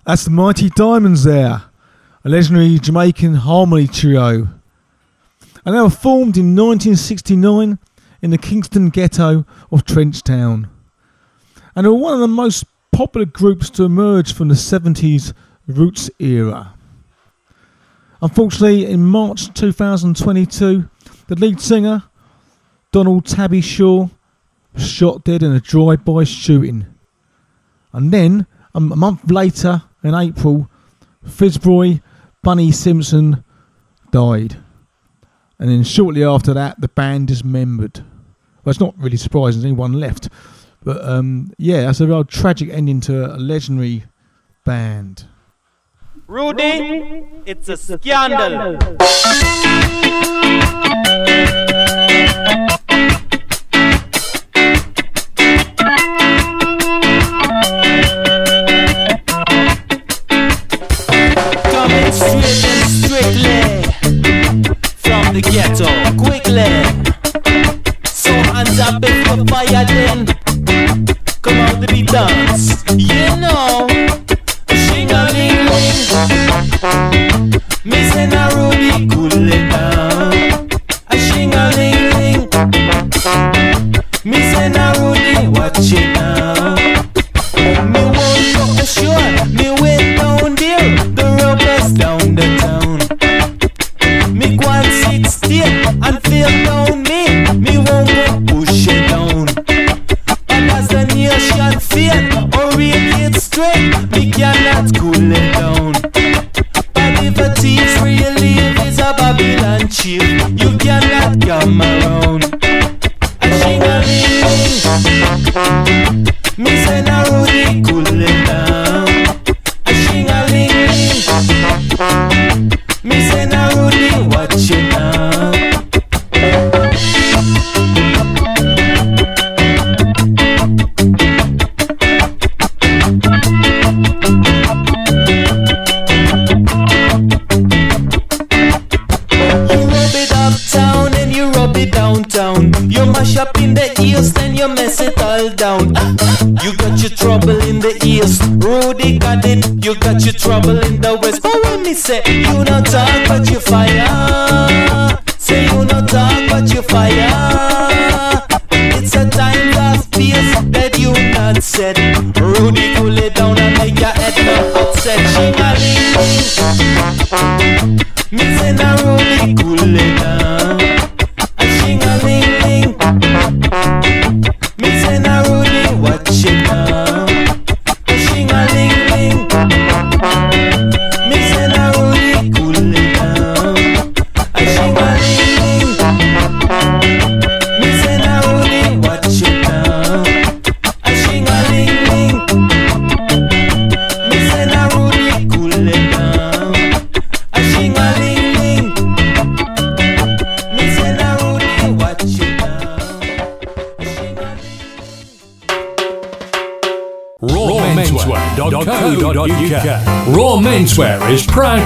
That's 0.05 0.25
the 0.25 0.31
Mighty 0.31 0.69
Diamonds 0.69 1.23
there, 1.23 1.63
a 2.25 2.29
legendary 2.29 2.77
Jamaican 2.77 3.35
harmony 3.35 3.87
trio. 3.87 4.49
And 5.65 5.73
they 5.73 5.79
were 5.79 5.89
formed 5.89 6.35
in 6.35 6.53
1969 6.57 7.79
in 8.21 8.29
the 8.29 8.37
Kingston 8.37 8.89
ghetto 8.89 9.45
of 9.71 9.85
Trenchtown. 9.85 10.69
And 11.73 11.85
they 11.85 11.89
were 11.89 11.95
one 11.95 12.15
of 12.15 12.19
the 12.19 12.27
most 12.27 12.65
popular 12.91 13.25
groups 13.25 13.69
to 13.71 13.85
emerge 13.85 14.33
from 14.33 14.49
the 14.49 14.55
70s 14.55 15.33
roots 15.67 16.09
era. 16.19 16.73
Unfortunately, 18.21 18.85
in 18.85 19.05
March 19.05 19.53
2022, 19.53 20.89
the 21.27 21.35
lead 21.35 21.61
singer, 21.61 22.03
Donald 22.91 23.25
Tabby 23.25 23.61
Shaw, 23.61 24.09
was 24.73 24.85
shot 24.85 25.23
dead 25.23 25.43
in 25.43 25.53
a 25.53 25.61
drive-by 25.61 26.25
shooting. 26.25 26.87
And 27.93 28.11
then, 28.11 28.47
a 28.75 28.81
month 28.81 29.31
later, 29.31 29.83
in 30.03 30.13
April, 30.13 30.69
Fitzroy 31.25 31.99
Bunny 32.41 32.71
Simpson 32.71 33.43
died. 34.11 34.57
And 35.59 35.69
then 35.69 35.83
shortly 35.83 36.23
after 36.23 36.53
that, 36.53 36.81
the 36.81 36.89
band 36.89 37.27
dismembered. 37.27 37.99
Well, 38.63 38.71
it's 38.71 38.79
not 38.79 38.95
really 38.97 39.17
surprising, 39.17 39.61
there's 39.61 39.71
only 39.71 39.79
one 39.79 39.93
left. 39.93 40.29
But 40.83 41.03
um, 41.03 41.53
yeah, 41.57 41.83
that's 41.83 42.01
a 42.01 42.07
real 42.07 42.25
tragic 42.25 42.69
ending 42.69 42.99
to 43.01 43.33
a 43.33 43.37
legendary 43.37 44.03
band. 44.65 45.25
Rudy, 46.27 47.25
it's 47.45 47.69
a 47.69 47.77
scandal. 47.77 48.77
Coming 52.47 52.82
the 65.33 65.41
ghetto, 65.41 65.89
quickly. 66.15 66.69
So 68.05 68.31
hands 68.53 68.79
up 68.79 69.03
if 69.03 69.27
you 69.27 69.45
fire 69.45 69.85
then. 69.85 70.27
Come 71.41 71.59
on 71.59 71.81
to 71.81 71.87
be 71.87 72.03
dance, 72.03 72.83
you 72.95 73.32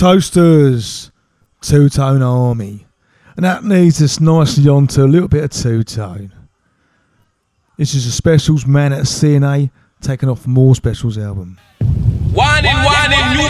Toasters, 0.00 1.12
Two 1.60 1.90
Tone 1.90 2.22
Army. 2.22 2.86
And 3.36 3.44
that 3.44 3.64
leads 3.64 4.00
us 4.00 4.18
nicely 4.18 4.66
on 4.66 4.86
to 4.86 5.04
a 5.04 5.06
little 5.06 5.28
bit 5.28 5.44
of 5.44 5.50
two 5.50 5.82
tone. 5.82 6.32
This 7.76 7.92
is 7.92 8.06
a 8.06 8.10
specials 8.10 8.64
man 8.64 8.94
at 8.94 9.06
C&A 9.06 9.70
taken 10.00 10.30
off 10.30 10.46
more 10.46 10.74
specials 10.74 11.18
album. 11.18 11.60
Warning, 11.80 12.32
warning, 12.32 13.26
nuclear 13.36 13.44
attack. 13.44 13.49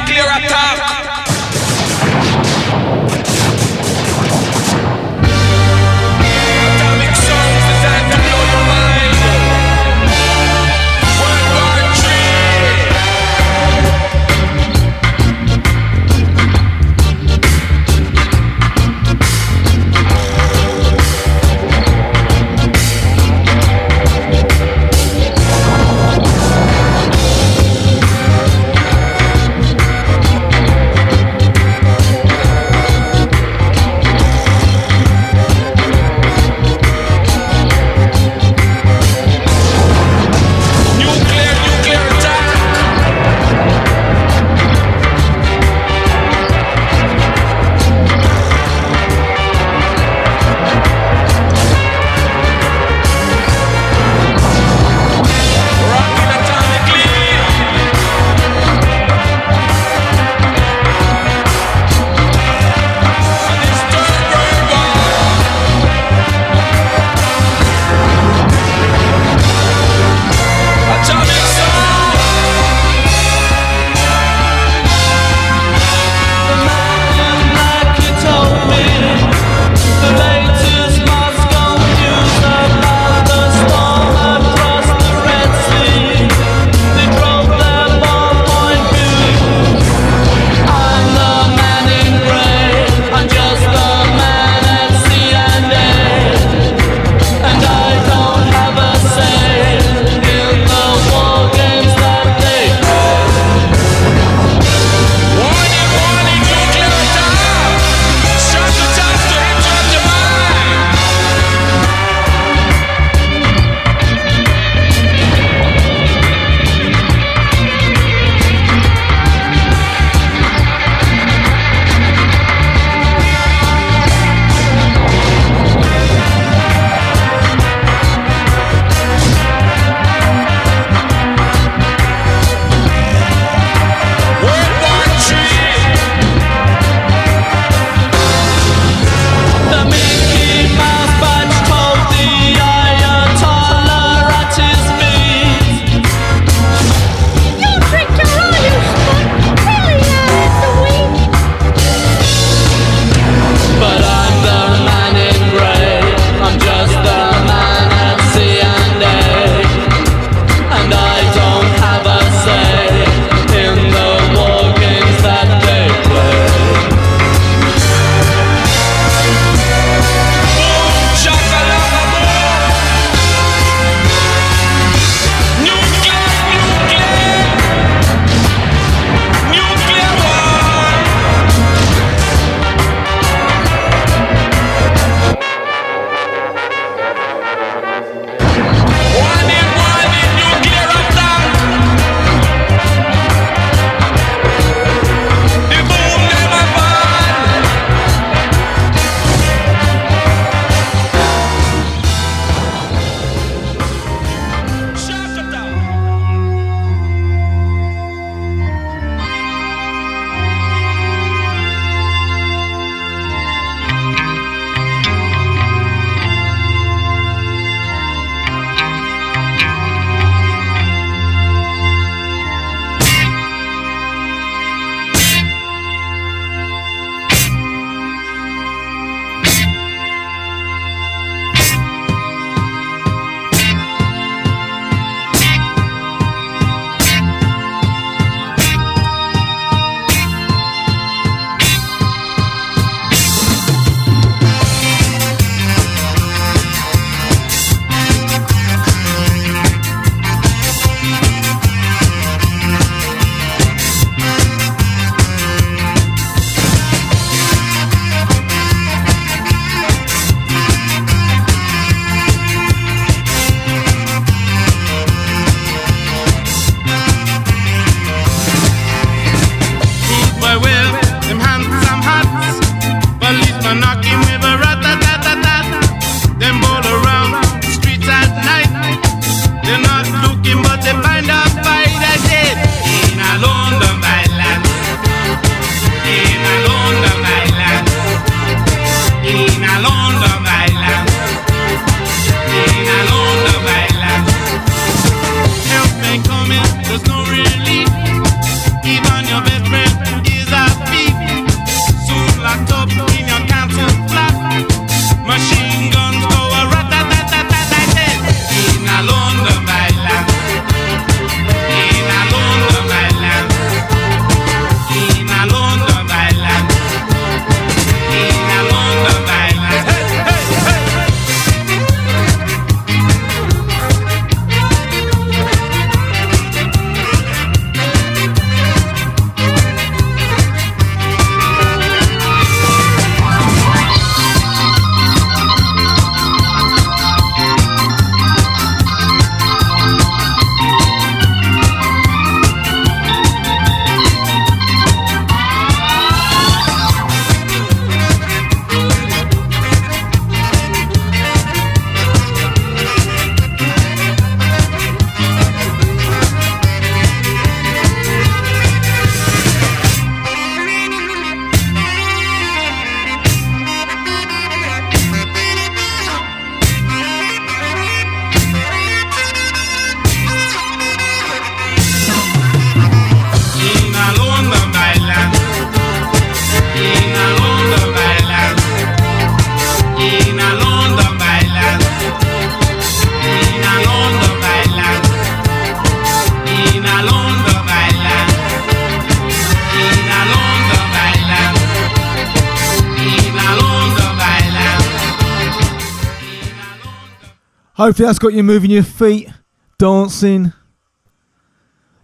Hopefully 397.91 398.07
that's 398.07 398.21
got 398.21 398.35
you 398.35 398.45
moving 398.45 398.71
your 398.71 398.85
feet, 398.85 399.29
dancing. 399.77 400.53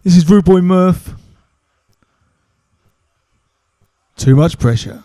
This 0.02 0.16
is 0.16 0.28
Rude 0.28 0.44
Boy 0.44 0.60
Murph. 0.60 1.14
Too 4.16 4.34
much 4.34 4.58
pressure. 4.58 5.04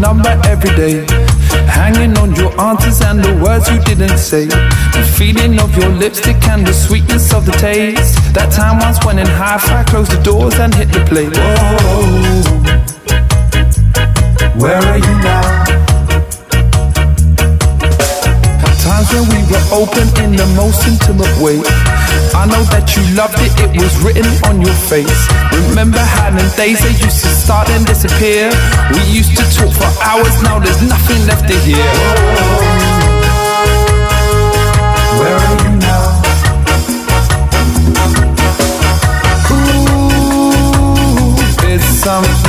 number 0.00 0.30
every 0.44 0.70
day. 0.76 1.04
Hanging 1.66 2.16
on 2.18 2.34
your 2.34 2.52
answers 2.60 3.00
and 3.00 3.22
the 3.22 3.34
words 3.42 3.68
you 3.70 3.78
didn't 3.82 4.18
say. 4.18 4.46
The 4.46 5.04
feeling 5.16 5.60
of 5.60 5.76
your 5.76 5.88
lipstick 5.90 6.42
and 6.48 6.66
the 6.66 6.72
sweetness 6.72 7.32
of 7.34 7.44
the 7.46 7.52
taste. 7.52 8.16
That 8.34 8.52
time 8.52 8.78
once 8.78 9.04
when 9.04 9.18
in 9.18 9.26
high 9.26 9.58
five, 9.58 9.86
closed 9.86 10.12
the 10.12 10.22
doors 10.22 10.54
and 10.58 10.74
hit 10.74 10.90
the 10.92 11.00
play. 11.04 11.26
Whoa, 11.26 12.68
where 14.60 14.78
are 14.78 14.98
you 14.98 15.14
now? 15.22 15.42
Times 18.82 19.08
when 19.12 19.26
we 19.34 19.40
were 19.50 19.66
open 19.72 20.06
in 20.24 20.36
the 20.36 20.46
most 20.56 20.86
intimate 20.86 21.34
way. 21.42 21.87
I 22.34 22.46
know 22.46 22.62
that 22.74 22.96
you 22.96 23.02
loved 23.14 23.38
it, 23.40 23.52
it 23.60 23.80
was 23.82 23.96
written 24.02 24.26
on 24.48 24.60
your 24.60 24.74
face. 24.88 25.28
Remember 25.68 25.98
how 25.98 26.30
them 26.30 26.48
days 26.56 26.80
they 26.80 26.90
used 26.92 27.22
to 27.24 27.30
start 27.30 27.68
and 27.70 27.86
disappear? 27.86 28.50
We 28.92 29.00
used 29.10 29.36
to 29.36 29.44
talk 29.54 29.72
for 29.74 29.90
hours, 30.04 30.42
now 30.42 30.58
there's 30.58 30.82
nothing 30.82 31.26
left 31.26 31.48
to 31.48 31.54
hear. 31.66 31.92
Where 35.18 35.34
are 35.34 35.56
you 35.64 35.70
now? 35.82 36.04
Ooh, 39.50 41.72
it's 41.72 41.84
something. 42.04 42.47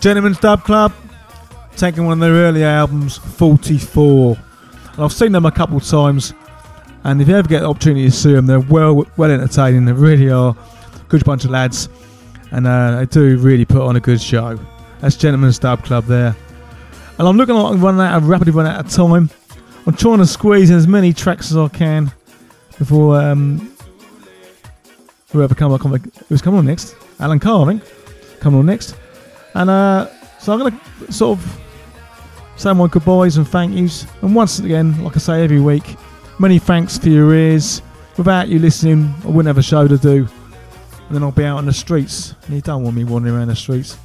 Gentlemen's 0.00 0.38
Dub 0.38 0.64
Club, 0.64 0.92
taking 1.76 2.06
one 2.06 2.14
of 2.14 2.20
their 2.20 2.32
early 2.32 2.64
albums, 2.64 3.18
44. 3.18 4.36
And 4.94 5.04
I've 5.04 5.12
seen 5.12 5.32
them 5.32 5.44
a 5.44 5.52
couple 5.52 5.76
of 5.76 5.84
times, 5.84 6.32
and 7.04 7.20
if 7.20 7.28
you 7.28 7.36
ever 7.36 7.46
get 7.46 7.60
the 7.60 7.68
opportunity 7.68 8.06
to 8.06 8.10
see 8.10 8.32
them, 8.32 8.46
they're 8.46 8.60
well 8.60 9.06
well 9.18 9.30
entertaining. 9.30 9.84
They 9.84 9.92
really 9.92 10.30
are 10.30 10.56
a 10.56 11.04
good 11.08 11.24
bunch 11.24 11.44
of 11.44 11.50
lads, 11.50 11.90
and 12.50 12.66
uh, 12.66 12.98
they 12.98 13.06
do 13.06 13.36
really 13.38 13.66
put 13.66 13.82
on 13.82 13.96
a 13.96 14.00
good 14.00 14.20
show. 14.22 14.58
That's 15.00 15.16
Gentlemen's 15.16 15.58
Dub 15.58 15.84
Club 15.84 16.06
there. 16.06 16.34
And 17.18 17.28
I'm 17.28 17.36
looking 17.36 17.54
like 17.54 17.74
I'm 17.74 17.80
running 17.82 18.00
out 18.00 18.16
of 18.16 18.28
rapidly 18.28 18.54
running 18.54 18.72
out 18.72 18.86
of 18.86 18.90
time. 18.90 19.28
I'm 19.86 19.94
trying 19.94 20.18
to 20.18 20.26
squeeze 20.26 20.70
in 20.70 20.76
as 20.76 20.86
many 20.86 21.12
tracks 21.12 21.50
as 21.50 21.58
I 21.58 21.68
can 21.68 22.10
before 22.78 23.20
um, 23.20 23.74
whoever 25.30 25.54
come 25.54 25.72
on, 25.72 26.10
who's 26.28 26.40
coming 26.40 26.58
on 26.58 26.66
next? 26.66 26.96
Alan 27.18 27.38
Carr, 27.38 27.70
I 27.70 27.80
coming 28.40 28.60
on 28.60 28.66
next. 28.66 28.94
And 29.54 29.70
uh, 29.70 30.08
so 30.38 30.52
I'm 30.52 30.58
going 30.60 30.78
to 31.06 31.12
sort 31.12 31.38
of 31.38 31.60
say 32.56 32.72
my 32.72 32.86
goodbyes 32.86 33.36
and 33.36 33.48
thank 33.48 33.74
yous. 33.74 34.06
And 34.22 34.34
once 34.34 34.58
again, 34.58 35.02
like 35.02 35.16
I 35.16 35.18
say 35.18 35.44
every 35.44 35.60
week, 35.60 35.96
many 36.38 36.58
thanks 36.58 36.98
for 36.98 37.08
your 37.08 37.34
ears. 37.34 37.82
Without 38.16 38.48
you 38.48 38.58
listening, 38.58 39.14
I 39.24 39.28
wouldn't 39.28 39.46
have 39.46 39.58
a 39.58 39.62
show 39.62 39.88
to 39.88 39.96
do. 39.96 40.28
And 41.06 41.16
then 41.16 41.22
I'll 41.22 41.32
be 41.32 41.44
out 41.44 41.58
on 41.58 41.66
the 41.66 41.72
streets. 41.72 42.34
And 42.46 42.54
you 42.54 42.60
don't 42.60 42.82
want 42.82 42.96
me 42.96 43.04
wandering 43.04 43.34
around 43.34 43.48
the 43.48 43.56
streets. 43.56 43.96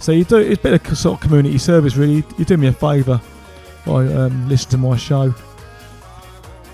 So 0.00 0.12
you 0.12 0.24
do 0.24 0.36
it's 0.36 0.58
a 0.58 0.62
bit 0.62 0.90
of 0.90 0.98
sort 0.98 1.14
of 1.14 1.28
community 1.28 1.58
service, 1.58 1.96
really. 1.96 2.24
You 2.38 2.44
do 2.44 2.56
me 2.56 2.68
a 2.68 2.72
favour 2.72 3.20
by 3.86 4.06
um, 4.06 4.48
listening 4.48 4.70
to 4.70 4.78
my 4.78 4.96
show. 4.96 5.34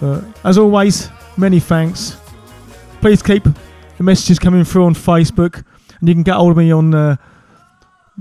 But 0.00 0.24
as 0.44 0.58
always, 0.58 1.10
many 1.36 1.60
thanks. 1.60 2.16
Please 3.00 3.22
keep 3.22 3.44
the 3.44 4.02
messages 4.02 4.38
coming 4.38 4.64
through 4.64 4.84
on 4.84 4.94
Facebook, 4.94 5.62
and 6.00 6.08
you 6.08 6.14
can 6.14 6.22
get 6.22 6.34
hold 6.34 6.52
of 6.52 6.56
me 6.56 6.72
on 6.72 6.94
uh, 6.94 7.16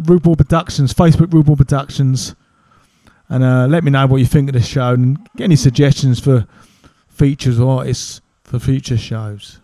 Rude 0.06 0.24
Productions, 0.24 0.94
Facebook 0.94 1.34
Rude 1.34 1.58
Productions, 1.58 2.36
and 3.30 3.44
uh, 3.44 3.68
let 3.68 3.84
me 3.84 3.92
know 3.92 4.06
what 4.08 4.18
you 4.18 4.26
think 4.26 4.50
of 4.50 4.54
the 4.54 4.62
show 4.62 4.94
and 4.94 5.18
get 5.36 5.46
any 5.46 5.56
suggestions 5.56 6.20
for 6.20 6.48
features 7.08 7.60
or 7.60 7.80
artists 7.80 8.22
for 8.44 8.60
future 8.60 8.98
shows. 8.98 9.60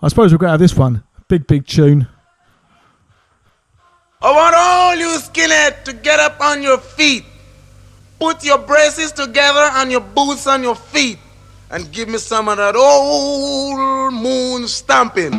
I 0.00 0.08
suppose 0.08 0.32
we're 0.32 0.38
to 0.38 0.48
have 0.48 0.60
this 0.60 0.76
one, 0.76 1.02
big 1.28 1.46
big 1.46 1.66
tune. 1.66 2.08
I 4.22 4.32
want 4.32 4.54
all 4.56 4.96
you 4.96 5.18
skinhead 5.18 5.84
to 5.84 5.92
get 5.92 6.20
up 6.20 6.40
on 6.40 6.62
your 6.62 6.78
feet. 6.78 7.24
Put 8.18 8.44
your 8.44 8.58
braces 8.58 9.12
together 9.12 9.70
and 9.72 9.90
your 9.90 10.02
boots 10.02 10.46
on 10.46 10.62
your 10.62 10.74
feet. 10.74 11.18
And 11.70 11.90
give 11.90 12.08
me 12.08 12.18
some 12.18 12.48
of 12.48 12.58
that 12.58 12.76
old 12.76 14.12
moon 14.12 14.68
stamping. 14.68 15.32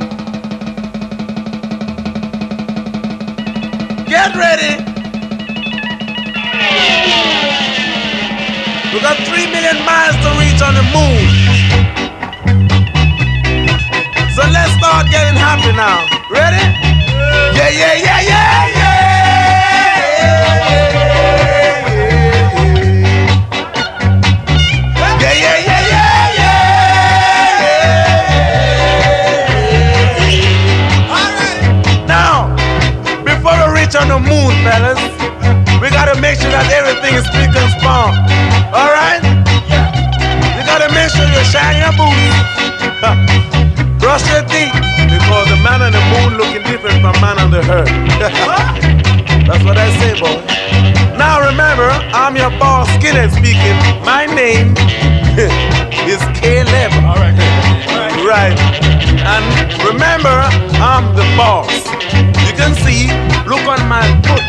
Get 4.12 4.36
ready. 4.36 4.76
We 8.92 9.00
got 9.00 9.16
three 9.24 9.48
million 9.48 9.86
miles 9.86 10.18
to 10.20 10.30
reach 10.36 10.62
on 10.62 10.74
the 10.76 10.84
moon. 10.92 11.24
So 14.36 14.44
let's 14.52 14.74
start 14.74 15.08
getting 15.10 15.40
happy 15.40 15.72
now. 15.72 16.04
Ready? 16.30 16.60
Yeah, 17.56 17.70
yeah, 17.70 17.94
yeah, 17.94 18.20
yeah, 18.20 18.68
yeah. 18.76 19.12
Yeah, 20.92 21.11
on 34.02 34.08
the 34.10 34.18
moon, 34.18 34.50
fellas, 34.66 34.98
we 35.78 35.94
gotta 35.94 36.18
make 36.18 36.34
sure 36.42 36.50
that 36.50 36.66
everything 36.74 37.14
is 37.14 37.26
spick 37.30 37.54
and 37.54 37.70
span. 37.78 38.18
All 38.74 38.90
right? 38.90 39.22
You 40.58 40.62
gotta 40.66 40.90
make 40.90 41.14
sure 41.14 41.30
you 41.30 41.44
shine 41.46 41.78
your 41.78 41.94
boots. 41.94 42.38
Brush 44.02 44.26
your 44.34 44.42
teeth 44.50 44.74
because 45.06 45.46
the 45.54 45.60
man 45.62 45.86
on 45.86 45.94
the 45.94 46.02
moon 46.18 46.42
looking 46.42 46.66
different 46.66 46.98
from 46.98 47.14
man 47.22 47.38
on 47.38 47.54
the 47.54 47.62
earth. 47.70 47.94
That's 49.46 49.62
what 49.62 49.78
I 49.78 49.94
say, 50.02 50.18
boy. 50.18 50.42
Now 51.14 51.46
remember, 51.46 51.86
I'm 52.18 52.34
your 52.34 52.50
boss, 52.58 52.90
Skinhead 52.98 53.30
speaking. 53.30 53.78
My 54.02 54.26
name 54.26 54.74
is 56.10 56.22
Caleb. 56.42 56.90
All 57.06 57.22
right. 57.22 57.38
Right. 58.26 58.58
And 59.30 59.46
remember, 59.86 60.34
I'm 60.82 61.14
the 61.14 61.28
boss. 61.38 61.81
Can 62.62 62.78
see, 62.86 63.10
look 63.50 63.66
on 63.66 63.82
my 63.90 64.06
foot 64.22 64.46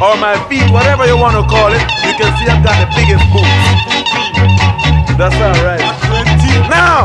or 0.00 0.16
my 0.16 0.32
feet, 0.48 0.64
whatever 0.72 1.04
you 1.04 1.12
want 1.14 1.36
to 1.36 1.44
call 1.44 1.68
it. 1.68 1.84
You 2.00 2.16
can 2.16 2.32
see 2.40 2.48
I've 2.48 2.64
got 2.64 2.80
the 2.80 2.88
biggest 2.96 3.20
boots. 3.28 3.52
That's 5.20 5.36
all 5.36 5.60
right. 5.60 5.84
Now, 6.72 7.04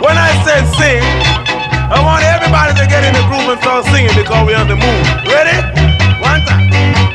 when 0.00 0.16
I 0.16 0.32
say 0.40 0.64
sing, 0.72 1.04
I 1.92 2.00
want 2.00 2.24
everybody 2.24 2.72
to 2.80 2.88
get 2.88 3.04
in 3.04 3.12
the 3.12 3.20
groove 3.28 3.44
and 3.52 3.60
start 3.60 3.84
singing 3.92 4.16
because 4.16 4.40
we're 4.46 4.56
on 4.56 4.68
the 4.68 4.80
moon. 4.80 5.02
Ready? 5.28 5.68
One 6.24 6.40
time. 6.48 7.09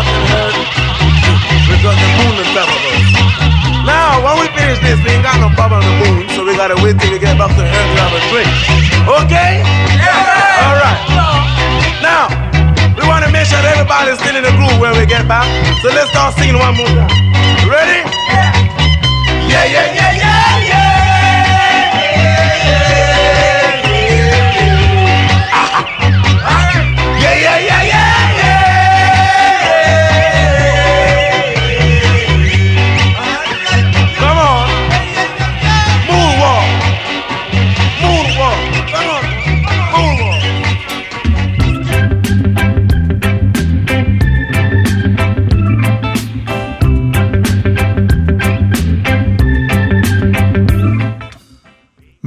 nothing 0.00 0.24
hurt 0.32 0.56
because 1.68 1.96
the 2.00 2.08
moon 2.16 2.34
is 2.40 2.48
above 2.56 2.72
us. 2.88 3.04
Now, 3.84 4.20
when 4.24 4.34
we 4.40 4.46
finish 4.56 4.80
this, 4.80 4.96
we 5.04 5.12
ain't 5.12 5.24
got 5.24 5.36
no 5.40 5.52
problem 5.52 5.80
on 5.80 5.84
the 5.84 5.96
moon, 6.00 6.28
so 6.32 6.44
we 6.44 6.56
gotta 6.56 6.76
wait 6.80 6.96
till 6.96 7.12
we 7.12 7.18
get 7.18 7.36
back 7.36 7.52
to 7.52 7.62
Earth 7.64 7.88
to 7.92 8.00
have 8.00 8.14
a 8.16 8.20
drink. 8.32 8.48
Okay? 9.04 9.60
Yeah. 10.00 10.64
All 10.64 10.76
right. 10.80 11.00
Now, 12.00 12.32
we 12.96 13.04
wanna 13.04 13.28
make 13.28 13.44
sure 13.44 13.60
that 13.60 13.76
everybody's 13.76 14.16
still 14.20 14.36
in 14.36 14.44
the 14.44 14.54
groove 14.56 14.80
when 14.80 14.96
we 14.96 15.04
get 15.04 15.28
back. 15.28 15.44
So 15.84 15.92
let's 15.92 16.08
start 16.10 16.32
singing 16.36 16.56
one 16.56 16.76
more 16.76 16.88
time. 16.96 17.12
Ready? 17.68 18.00
Yeah. 18.32 18.56
Yeah, 19.52 19.64
yeah, 19.68 19.96
yeah. 19.96 20.09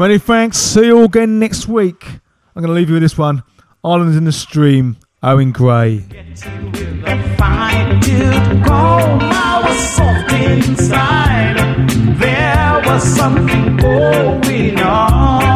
Many 0.04 0.18
thanks. 0.18 0.58
See 0.58 0.88
you 0.88 0.98
all 0.98 1.06
again 1.06 1.40
next 1.40 1.66
week. 1.66 2.04
I'm 2.06 2.62
going 2.62 2.68
to 2.68 2.74
leave 2.74 2.90
you 2.90 2.96
with 2.96 3.04
this 3.04 3.18
one. 3.18 3.42
Islands 3.86 4.18
in 4.18 4.26
the 4.26 4.34
Stream, 4.34 4.98
Owen 5.24 5.54
Gray. 5.54 6.00
There 12.20 12.82
was 12.86 13.16
something 13.16 13.78
going 13.78 14.80
on. 14.82 15.53